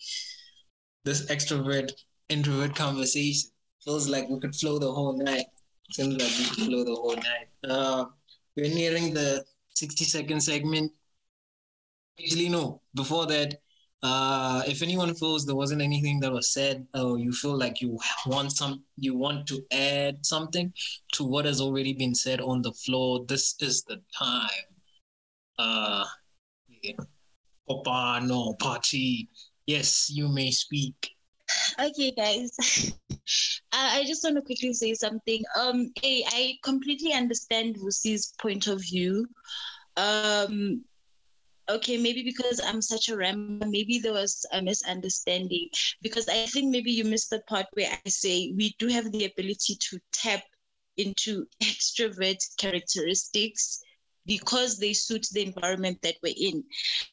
[1.04, 1.92] this extrovert
[2.28, 3.50] introvert conversation.
[3.84, 5.46] Feels like we could flow the whole night.
[5.92, 7.48] Seems like we could flow the whole night.
[7.68, 8.06] Uh,
[8.56, 9.44] we're nearing the
[9.74, 10.92] 60 second segment.
[12.20, 12.82] Actually, no.
[12.94, 13.60] Before that,
[14.02, 17.98] uh, if anyone feels there wasn't anything that was said, or you feel like you
[18.26, 20.72] want some, you want to add something
[21.12, 24.66] to what has already been said on the floor, this is the time.
[25.58, 26.04] Uh,
[26.82, 26.92] yeah.
[27.68, 29.28] No party
[29.68, 31.10] Yes, you may speak.
[31.78, 32.50] Okay, guys.
[33.72, 35.44] I just want to quickly say something.
[35.60, 39.26] Um, a, I completely understand Vusi's point of view.
[39.98, 40.84] Um,
[41.68, 45.68] okay, maybe because I'm such a ram, maybe there was a misunderstanding.
[46.00, 49.26] Because I think maybe you missed the part where I say we do have the
[49.26, 50.44] ability to tap
[50.96, 53.82] into extrovert characteristics
[54.28, 56.62] because they suit the environment that we're in.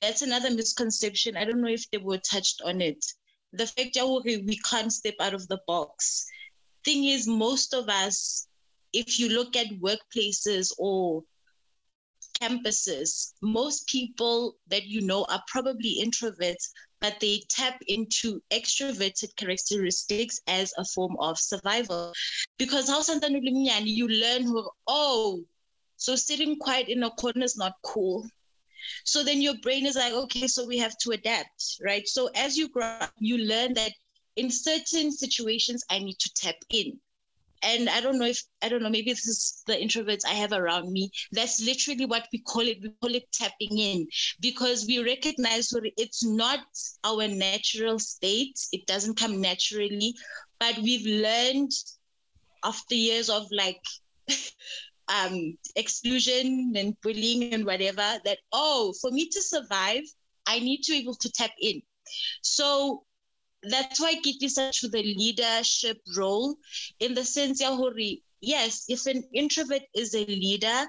[0.01, 1.38] That's another misconception.
[1.38, 3.03] I don't know if they were touched on it.
[3.53, 6.28] The fact that we can't step out of the box.
[6.84, 8.47] Thing is, most of us,
[8.91, 11.24] if you look at workplaces or
[12.41, 20.41] campuses, most people that you know are probably introverts, but they tap into extroverted characteristics
[20.47, 22.13] as a form of survival.
[22.57, 23.01] Because how
[23.88, 24.53] you learn,
[24.88, 25.45] oh,
[25.97, 28.27] so sitting quiet in a corner is not cool.
[29.03, 32.07] So then your brain is like, okay, so we have to adapt, right?
[32.07, 33.91] So as you grow up, you learn that
[34.35, 36.99] in certain situations, I need to tap in
[37.65, 40.51] and I don't know if I don't know maybe this is the introverts I have
[40.51, 41.09] around me.
[41.31, 42.77] That's literally what we call it.
[42.81, 44.07] We call it tapping in
[44.39, 46.59] because we recognize it's not
[47.03, 48.59] our natural state.
[48.71, 50.13] It doesn't come naturally,
[50.59, 51.71] but we've learned
[52.63, 53.81] after years of like
[55.08, 60.03] um, exclusion and bullying and whatever that oh, for me to survive,
[60.45, 61.82] I need to be able to tap in.
[62.41, 63.03] So
[63.70, 66.56] that's why get research to the leadership role
[66.99, 67.78] in the sense ya
[68.41, 70.88] yes if an introvert is a leader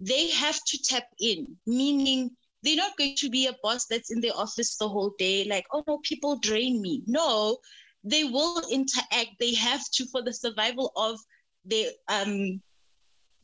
[0.00, 2.30] they have to tap in meaning
[2.62, 5.66] they're not going to be a boss that's in the office the whole day like
[5.72, 7.58] oh no people drain me no
[8.04, 11.18] they will interact they have to for the survival of
[11.64, 12.60] their um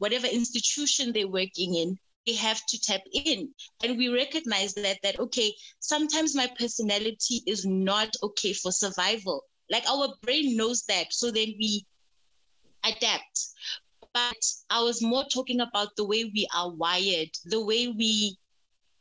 [0.04, 3.48] whatever institution they're working in they have to tap in.
[3.82, 9.42] And we recognize that that okay sometimes my personality is not okay for survival.
[9.70, 11.86] Like our brain knows that so then we
[12.84, 13.38] adapt.
[14.12, 18.36] But i was more talking about the way we are wired the way we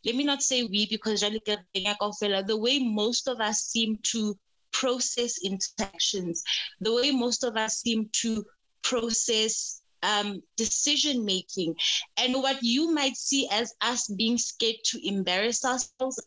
[0.05, 4.35] let me not say we because the way most of us seem to
[4.71, 6.43] process interactions
[6.81, 8.43] the way most of us seem to
[8.81, 11.75] process um, decision making.
[12.17, 16.21] And what you might see as us being scared to embarrass ourselves.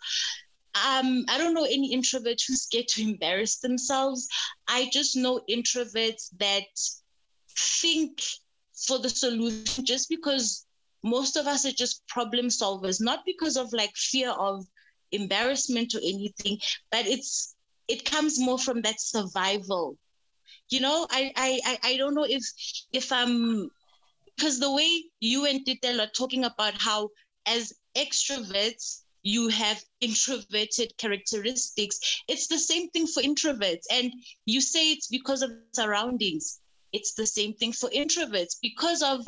[0.74, 4.28] Um, I don't know any introverts who's scared to embarrass themselves.
[4.68, 6.64] I just know introverts that
[7.56, 8.20] think
[8.74, 10.66] for the solution just because
[11.02, 14.66] most of us are just problem solvers, not because of like fear of
[15.12, 16.58] embarrassment or anything,
[16.90, 17.54] but it's
[17.88, 19.96] it comes more from that survival
[20.70, 22.42] you know i i i don't know if
[22.92, 23.70] if i'm
[24.36, 27.10] because the way you and Titel are talking about how
[27.46, 31.98] as extroverts you have introverted characteristics
[32.28, 33.84] it's the same thing for introverts.
[33.92, 34.12] And
[34.44, 36.60] you say it's because of surroundings.
[36.92, 38.56] It's the same thing for introverts.
[38.62, 39.24] Because of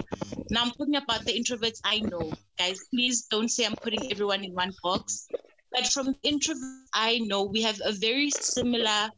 [0.51, 2.33] now i'm talking about the introverts i know.
[2.59, 5.27] Guys please don't say i'm putting everyone in one box.
[5.73, 9.11] But from introverts i know we have a very similar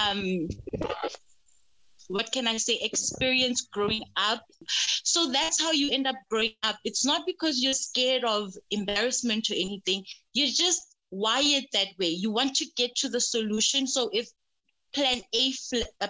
[0.00, 0.48] um
[2.08, 4.42] what can I say, experience growing up.
[5.04, 6.76] So that's how you end up growing up.
[6.84, 10.04] It's not because you're scared of embarrassment or anything.
[10.32, 12.08] You're just wired that way.
[12.08, 13.86] You want to get to the solution.
[13.86, 14.28] So if
[14.92, 16.08] plan A fl- uh,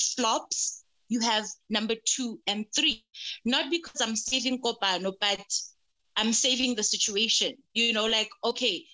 [0.00, 3.04] flops, you have number two and three.
[3.44, 5.40] Not because I'm saving Kopano, but
[6.16, 7.54] I'm saving the situation.
[7.74, 8.84] You know, like, okay,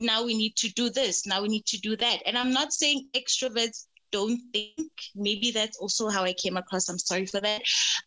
[0.00, 2.22] now we need to do this, now we need to do that.
[2.26, 4.92] And I'm not saying extroverts don't think.
[5.16, 6.88] Maybe that's also how I came across.
[6.88, 7.62] I'm sorry for that.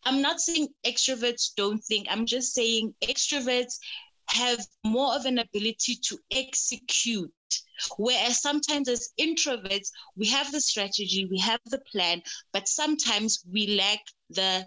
[0.06, 2.08] I'm not saying extroverts don't think.
[2.10, 3.78] I'm just saying extroverts
[4.30, 7.32] have more of an ability to execute.
[7.98, 12.22] Whereas sometimes as introverts, we have the strategy, we have the plan,
[12.54, 14.00] but sometimes we lack
[14.30, 14.66] the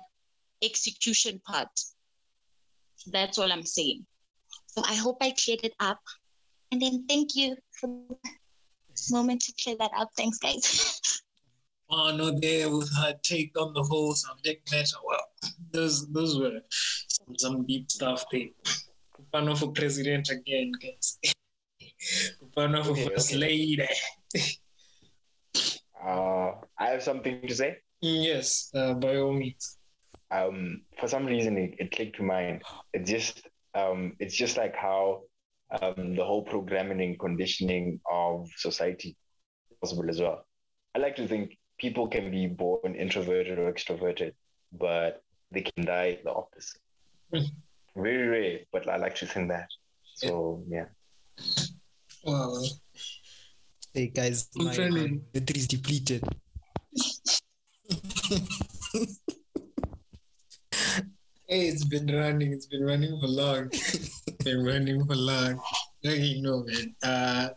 [0.63, 1.69] execution part.
[3.07, 4.07] That's all I'm saying.
[4.67, 6.01] So I hope I cleared it up.
[6.71, 7.89] And then thank you for
[8.91, 10.11] this moment to clear that up.
[10.17, 11.01] Thanks, guys.
[11.91, 14.97] Arno there with her take on the whole subject matter.
[15.05, 15.25] Well,
[15.73, 18.49] those those were some, some deep stuff there.
[19.15, 21.19] Kopano for president again, guys.
[22.43, 23.39] Kopano for okay, first okay.
[23.39, 23.89] lady.
[26.05, 27.79] uh, I have something to say.
[28.01, 29.77] Yes, uh, by all means.
[30.31, 32.63] Um, for some reason, it, it clicked to mind.
[32.93, 35.23] It just um, it's just like how
[35.81, 39.17] um, the whole programming and conditioning of society
[39.81, 40.45] possible as well.
[40.95, 44.35] I like to think people can be born introverted or extroverted,
[44.73, 46.81] but they can die the opposite.
[47.33, 47.45] Hmm.
[47.97, 49.69] Very rare, but I like to think that.
[50.15, 50.87] So yeah.
[52.25, 52.63] Wow.
[53.95, 54.67] Hey guys, my
[55.33, 56.23] battery is depleted.
[61.49, 62.53] hey, it's been running.
[62.53, 63.71] It's been running for long.
[64.45, 65.61] been running for long.
[66.03, 66.95] You know, man.
[67.03, 67.49] Uh,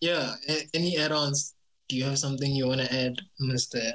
[0.00, 0.34] yeah.
[0.72, 1.54] Any add-ons
[1.90, 3.92] do you have something you want to add, Mr.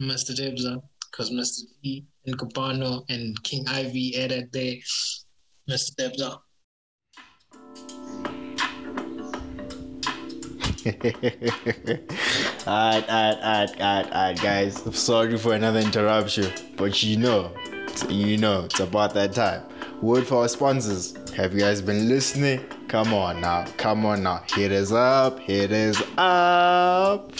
[0.00, 0.32] Mr.
[0.38, 0.80] Debza?
[1.14, 1.60] because Mr.
[1.82, 4.74] T and Kopano and King Ivy added there.
[5.70, 5.94] Mr.
[5.94, 6.40] Debza.
[12.66, 14.82] alright, alright, alright, alright, alright, guys.
[14.98, 17.52] Sorry for another interruption, but you know,
[18.08, 19.62] you know, it's about that time.
[20.02, 21.14] Word for our sponsors.
[21.36, 22.60] Have you guys been listening?
[22.88, 24.42] Come on now, come on now.
[24.48, 27.32] Hit us up, hit us up.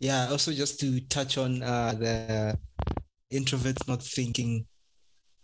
[0.00, 2.58] Yeah, also just to touch on uh, the
[3.32, 4.66] introverts not thinking.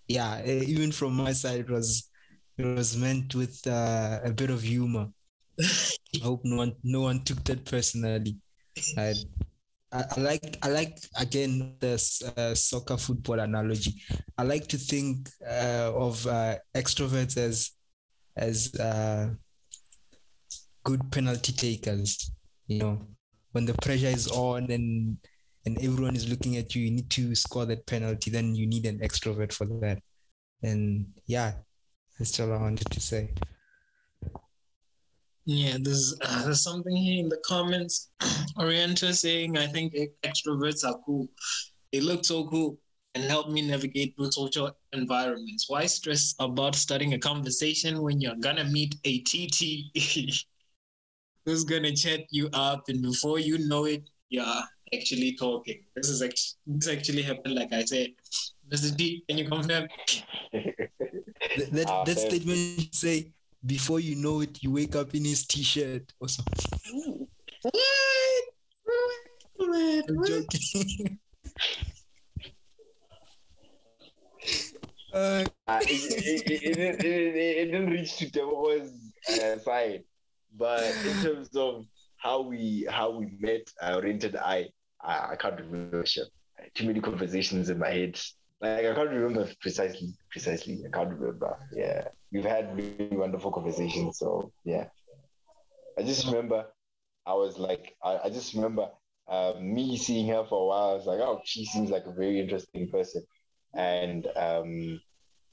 [0.08, 2.10] Yeah, even from my side, it was
[2.56, 5.08] it was meant with uh, a bit of humor.
[5.60, 8.36] I hope no one no one took that personally.
[8.96, 9.14] I,
[9.92, 11.94] I, I like I like again the
[12.36, 13.94] uh, soccer football analogy.
[14.36, 17.72] I like to think uh, of uh, extroverts as
[18.36, 19.30] as uh,
[20.88, 22.30] good penalty takers.
[22.66, 23.06] You know,
[23.52, 25.18] when the pressure is on and
[25.66, 28.30] and everyone is looking at you, you need to score that penalty.
[28.30, 29.98] Then you need an extrovert for that.
[30.62, 31.52] And yeah,
[32.18, 33.34] that's all I wanted to say.
[35.44, 38.08] Yeah, there's uh, there's something here in the comments.
[38.58, 41.28] Orienta saying, I think extroverts are cool.
[41.92, 42.78] They look so cool
[43.14, 45.68] and help me navigate through social environments.
[45.68, 49.92] Why stress about starting a conversation when you're gonna meet a TT
[51.48, 54.44] who's gonna chat you up, and before you know it, you're
[54.94, 55.82] actually talking.
[55.96, 58.10] This is actually this actually happened, like I said.
[58.70, 58.94] Mr.
[58.94, 59.88] D, can you confirm?
[60.52, 63.32] That that, Ah, that statement say
[63.64, 67.26] before you know it, you wake up in his t-shirt or something.
[67.62, 67.74] What?
[68.84, 69.16] What?
[69.56, 70.04] What?
[70.08, 71.18] I'm joking.
[75.14, 78.92] uh, Uh, it, it, it, it, didn't- it, it, it didn't reach to Tebogo's
[79.28, 80.04] uh, side,
[80.56, 81.84] but in terms of
[82.16, 84.68] how we how we met, I oriented I,
[85.02, 86.04] I I can't remember.
[86.04, 86.28] Shit.
[86.74, 88.18] Too many conversations in my head.
[88.60, 90.08] Like I can't remember precisely.
[90.30, 91.56] Precisely, I can't remember.
[91.72, 94.18] Yeah, we've had really wonderful conversations.
[94.18, 94.86] So yeah,
[95.96, 96.66] I just remember
[97.28, 98.88] I was like, I, I just remember
[99.28, 100.90] uh, me seeing her for a while.
[100.90, 103.22] I was like, oh, she seems like a very interesting person,
[103.74, 105.00] and um,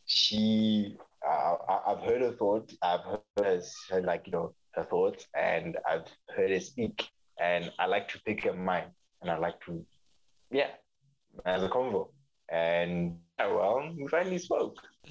[0.05, 1.55] she I,
[1.87, 2.71] I've heard her thought.
[2.81, 7.09] I've heard her, her like you know her thoughts, and I've heard her speak,
[7.39, 9.85] and I like to pick her mind, and I like to,
[10.51, 10.69] yeah,
[11.45, 12.09] as a convo,
[12.49, 14.77] and yeah, well, we finally spoke.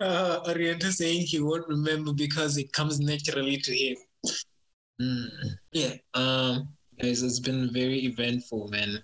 [0.00, 3.96] uh, Orienta saying he won't remember because it comes naturally to him.
[5.00, 5.28] Mm.
[5.72, 6.68] Yeah, um,
[7.00, 9.02] guys, it's been very eventful, man.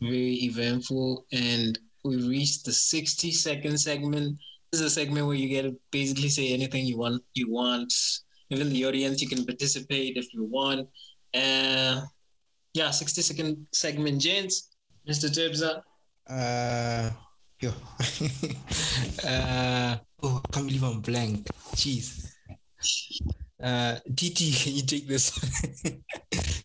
[0.00, 4.38] Very eventful, and we reached the sixty second segment.
[4.70, 7.22] This is a segment where you get to basically say anything you want.
[7.34, 7.92] You want,
[8.50, 10.88] even the audience, you can participate if you want.
[11.34, 12.02] Uh,
[12.74, 14.70] yeah, sixty second segment, gents.
[15.08, 15.30] Mr.
[15.30, 15.82] Tebza.
[16.28, 17.10] uh,
[17.60, 17.70] yo.
[19.28, 21.46] uh, oh, I can't believe I'm blank.
[21.76, 22.26] Jeez.
[23.62, 25.30] Uh, TT, can you take this?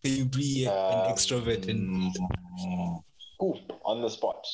[0.03, 2.13] can you be an Um, extrovert and
[3.39, 4.45] cool on the spot.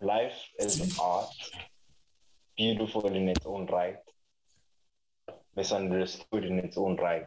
[0.00, 1.30] Life is art,
[2.56, 3.98] beautiful in its own right,
[5.56, 7.26] misunderstood in its own right,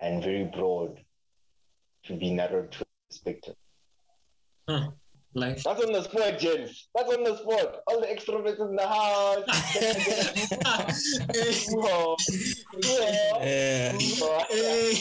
[0.00, 0.98] and very broad
[2.04, 3.56] to be narrowed to perspective.
[4.68, 4.74] Hmm.
[4.74, 4.90] Huh.
[5.32, 5.62] Life.
[5.62, 6.88] That's on the spot, gents.
[6.92, 7.76] That's on the spot.
[7.86, 9.44] All the extroverts in the house.
[11.70, 12.16] Whoa.
[12.82, 13.38] Whoa.
[13.40, 13.92] Yeah.
[13.92, 14.44] Whoa.
[14.50, 14.94] hey,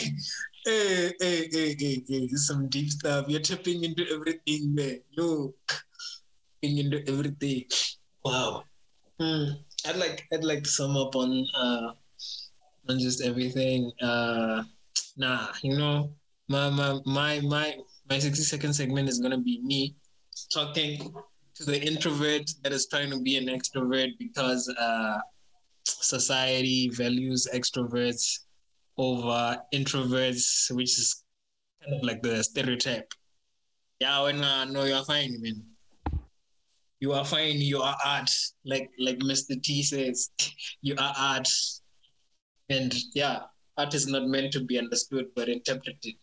[0.66, 3.26] hey, hey, hey, hey, hey, this is some deep stuff.
[3.28, 5.00] You're tapping into everything, man.
[5.18, 5.56] Look,
[6.62, 7.64] tapping into everything.
[8.24, 8.66] Wow.
[9.20, 9.46] Hmm.
[9.86, 11.92] I'd like, I'd like to sum up on, uh,
[12.90, 13.92] on just everything.
[14.02, 14.64] Uh,
[15.18, 16.12] nah, you know,
[16.48, 17.78] my, my, my, my,
[18.10, 19.96] my 60 second segment is gonna be me
[20.54, 21.14] talking
[21.56, 25.18] to the introvert that is trying to be an extrovert because uh,
[25.84, 28.40] society values extroverts
[28.98, 31.24] over introverts, which is
[31.84, 33.14] kind of like the stereotype.
[34.00, 35.64] Yeah, when uh, no, you are fine, man
[37.00, 38.32] you are fine, you are art.
[38.66, 39.62] Like like Mr.
[39.62, 40.30] T says,
[40.82, 41.50] you are art.
[42.70, 43.39] And yeah,
[43.78, 46.16] art is not meant to be understood but interpreted.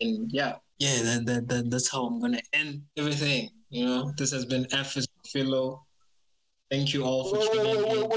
[0.00, 3.50] And yeah, yeah, that, that, that that's how I'm gonna end everything.
[3.70, 5.84] You know, this has been F is Philo.
[6.70, 8.10] Thank you all for tuning in.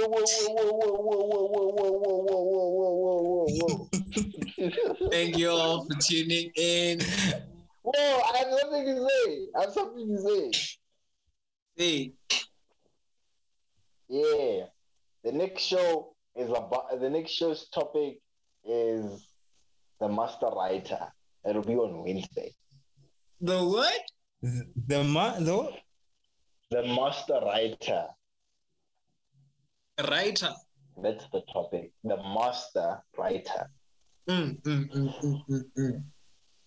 [5.12, 7.00] Thank you all for tuning in.
[7.84, 9.48] Whoa, I have nothing to say.
[9.58, 10.52] I have something to say.
[11.76, 12.14] Hey,
[14.08, 14.68] Yeah.
[15.24, 18.20] The next show is about the next show's topic
[18.64, 19.28] is
[20.00, 21.12] the master writer.
[21.48, 22.54] It'll be on Wednesday.
[23.42, 24.02] The what?
[24.42, 25.74] The ma the
[26.72, 28.08] The master writer.
[30.10, 30.54] Writer.
[31.02, 31.92] That's the topic.
[32.04, 33.70] The master writer.
[34.30, 36.04] Mm, mm, mm, mm, mm, mm.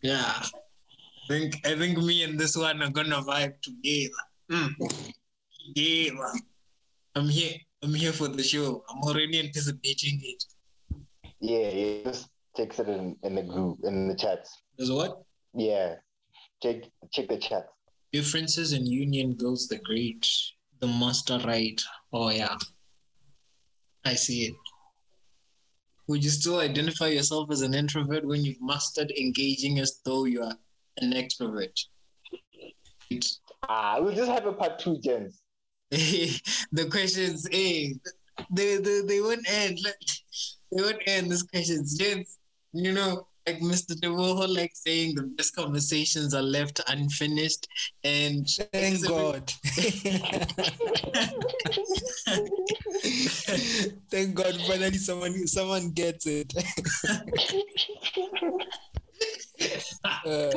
[0.03, 0.43] Yeah.
[0.43, 4.28] I think I think me and this one are gonna vibe together.
[4.51, 4.75] Mm.
[5.67, 6.33] Together.
[7.15, 7.55] I'm here.
[7.83, 8.85] I'm here for the show.
[8.89, 10.45] I'm already anticipating it.
[11.41, 14.63] Yeah, he just takes it in, in the group, in the chats.
[14.77, 15.23] There's what?
[15.55, 15.97] Yeah.
[16.63, 17.69] Check check the chat.
[18.13, 20.27] Differences in union builds the great.
[20.81, 21.81] The master right.
[22.13, 22.57] Oh yeah.
[24.05, 24.55] I see it.
[26.09, 30.43] Would you still identify yourself as an introvert when you've mastered engaging as though you
[30.43, 30.57] are
[30.99, 31.79] an extrovert?
[33.69, 35.43] Ah, we'll just have a part two, gents.
[35.91, 37.95] the questions, hey,
[38.51, 39.79] they, they, they won't end.
[40.73, 41.97] They won't end these questions.
[41.99, 42.39] Gents,
[42.73, 43.93] you know, like Mr.
[43.99, 47.67] DeWoho like saying the best conversations are left unfinished
[48.05, 49.51] and thank God.
[54.11, 56.53] thank God finally someone someone gets it.
[60.05, 60.53] Uh,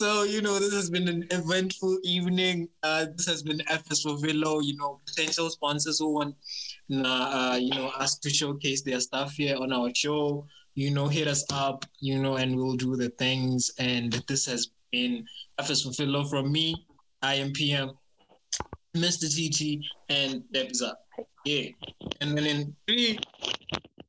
[0.00, 2.68] So, you know, this has been an eventful evening.
[2.84, 6.36] Uh, this has been FS for Philo, you know, potential sponsors who want,
[7.04, 10.46] uh, you know, us to showcase their stuff here on our show.
[10.76, 13.72] You know, hit us up, you know, and we'll do the things.
[13.80, 15.26] And this has been
[15.58, 16.86] FS for Philo from me,
[17.20, 17.90] I am PM,
[18.96, 19.26] Mr.
[19.26, 20.94] TT, and Debza.
[21.44, 21.70] Yeah.
[22.20, 23.18] And then in three,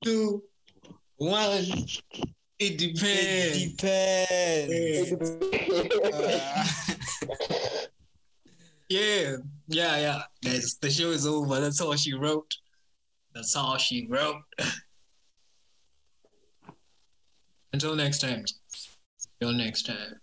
[0.03, 0.43] two,
[1.17, 1.65] one,
[2.59, 3.57] it depends.
[3.57, 5.31] it depends.
[6.03, 7.85] Uh,
[8.89, 9.35] Yeah,
[9.67, 10.21] yeah, yeah.
[10.43, 11.59] Guys, the show is over.
[11.59, 12.51] That's all she wrote.
[13.35, 14.41] That's all she wrote.
[17.73, 18.45] Until next time.
[19.39, 20.19] Until next time.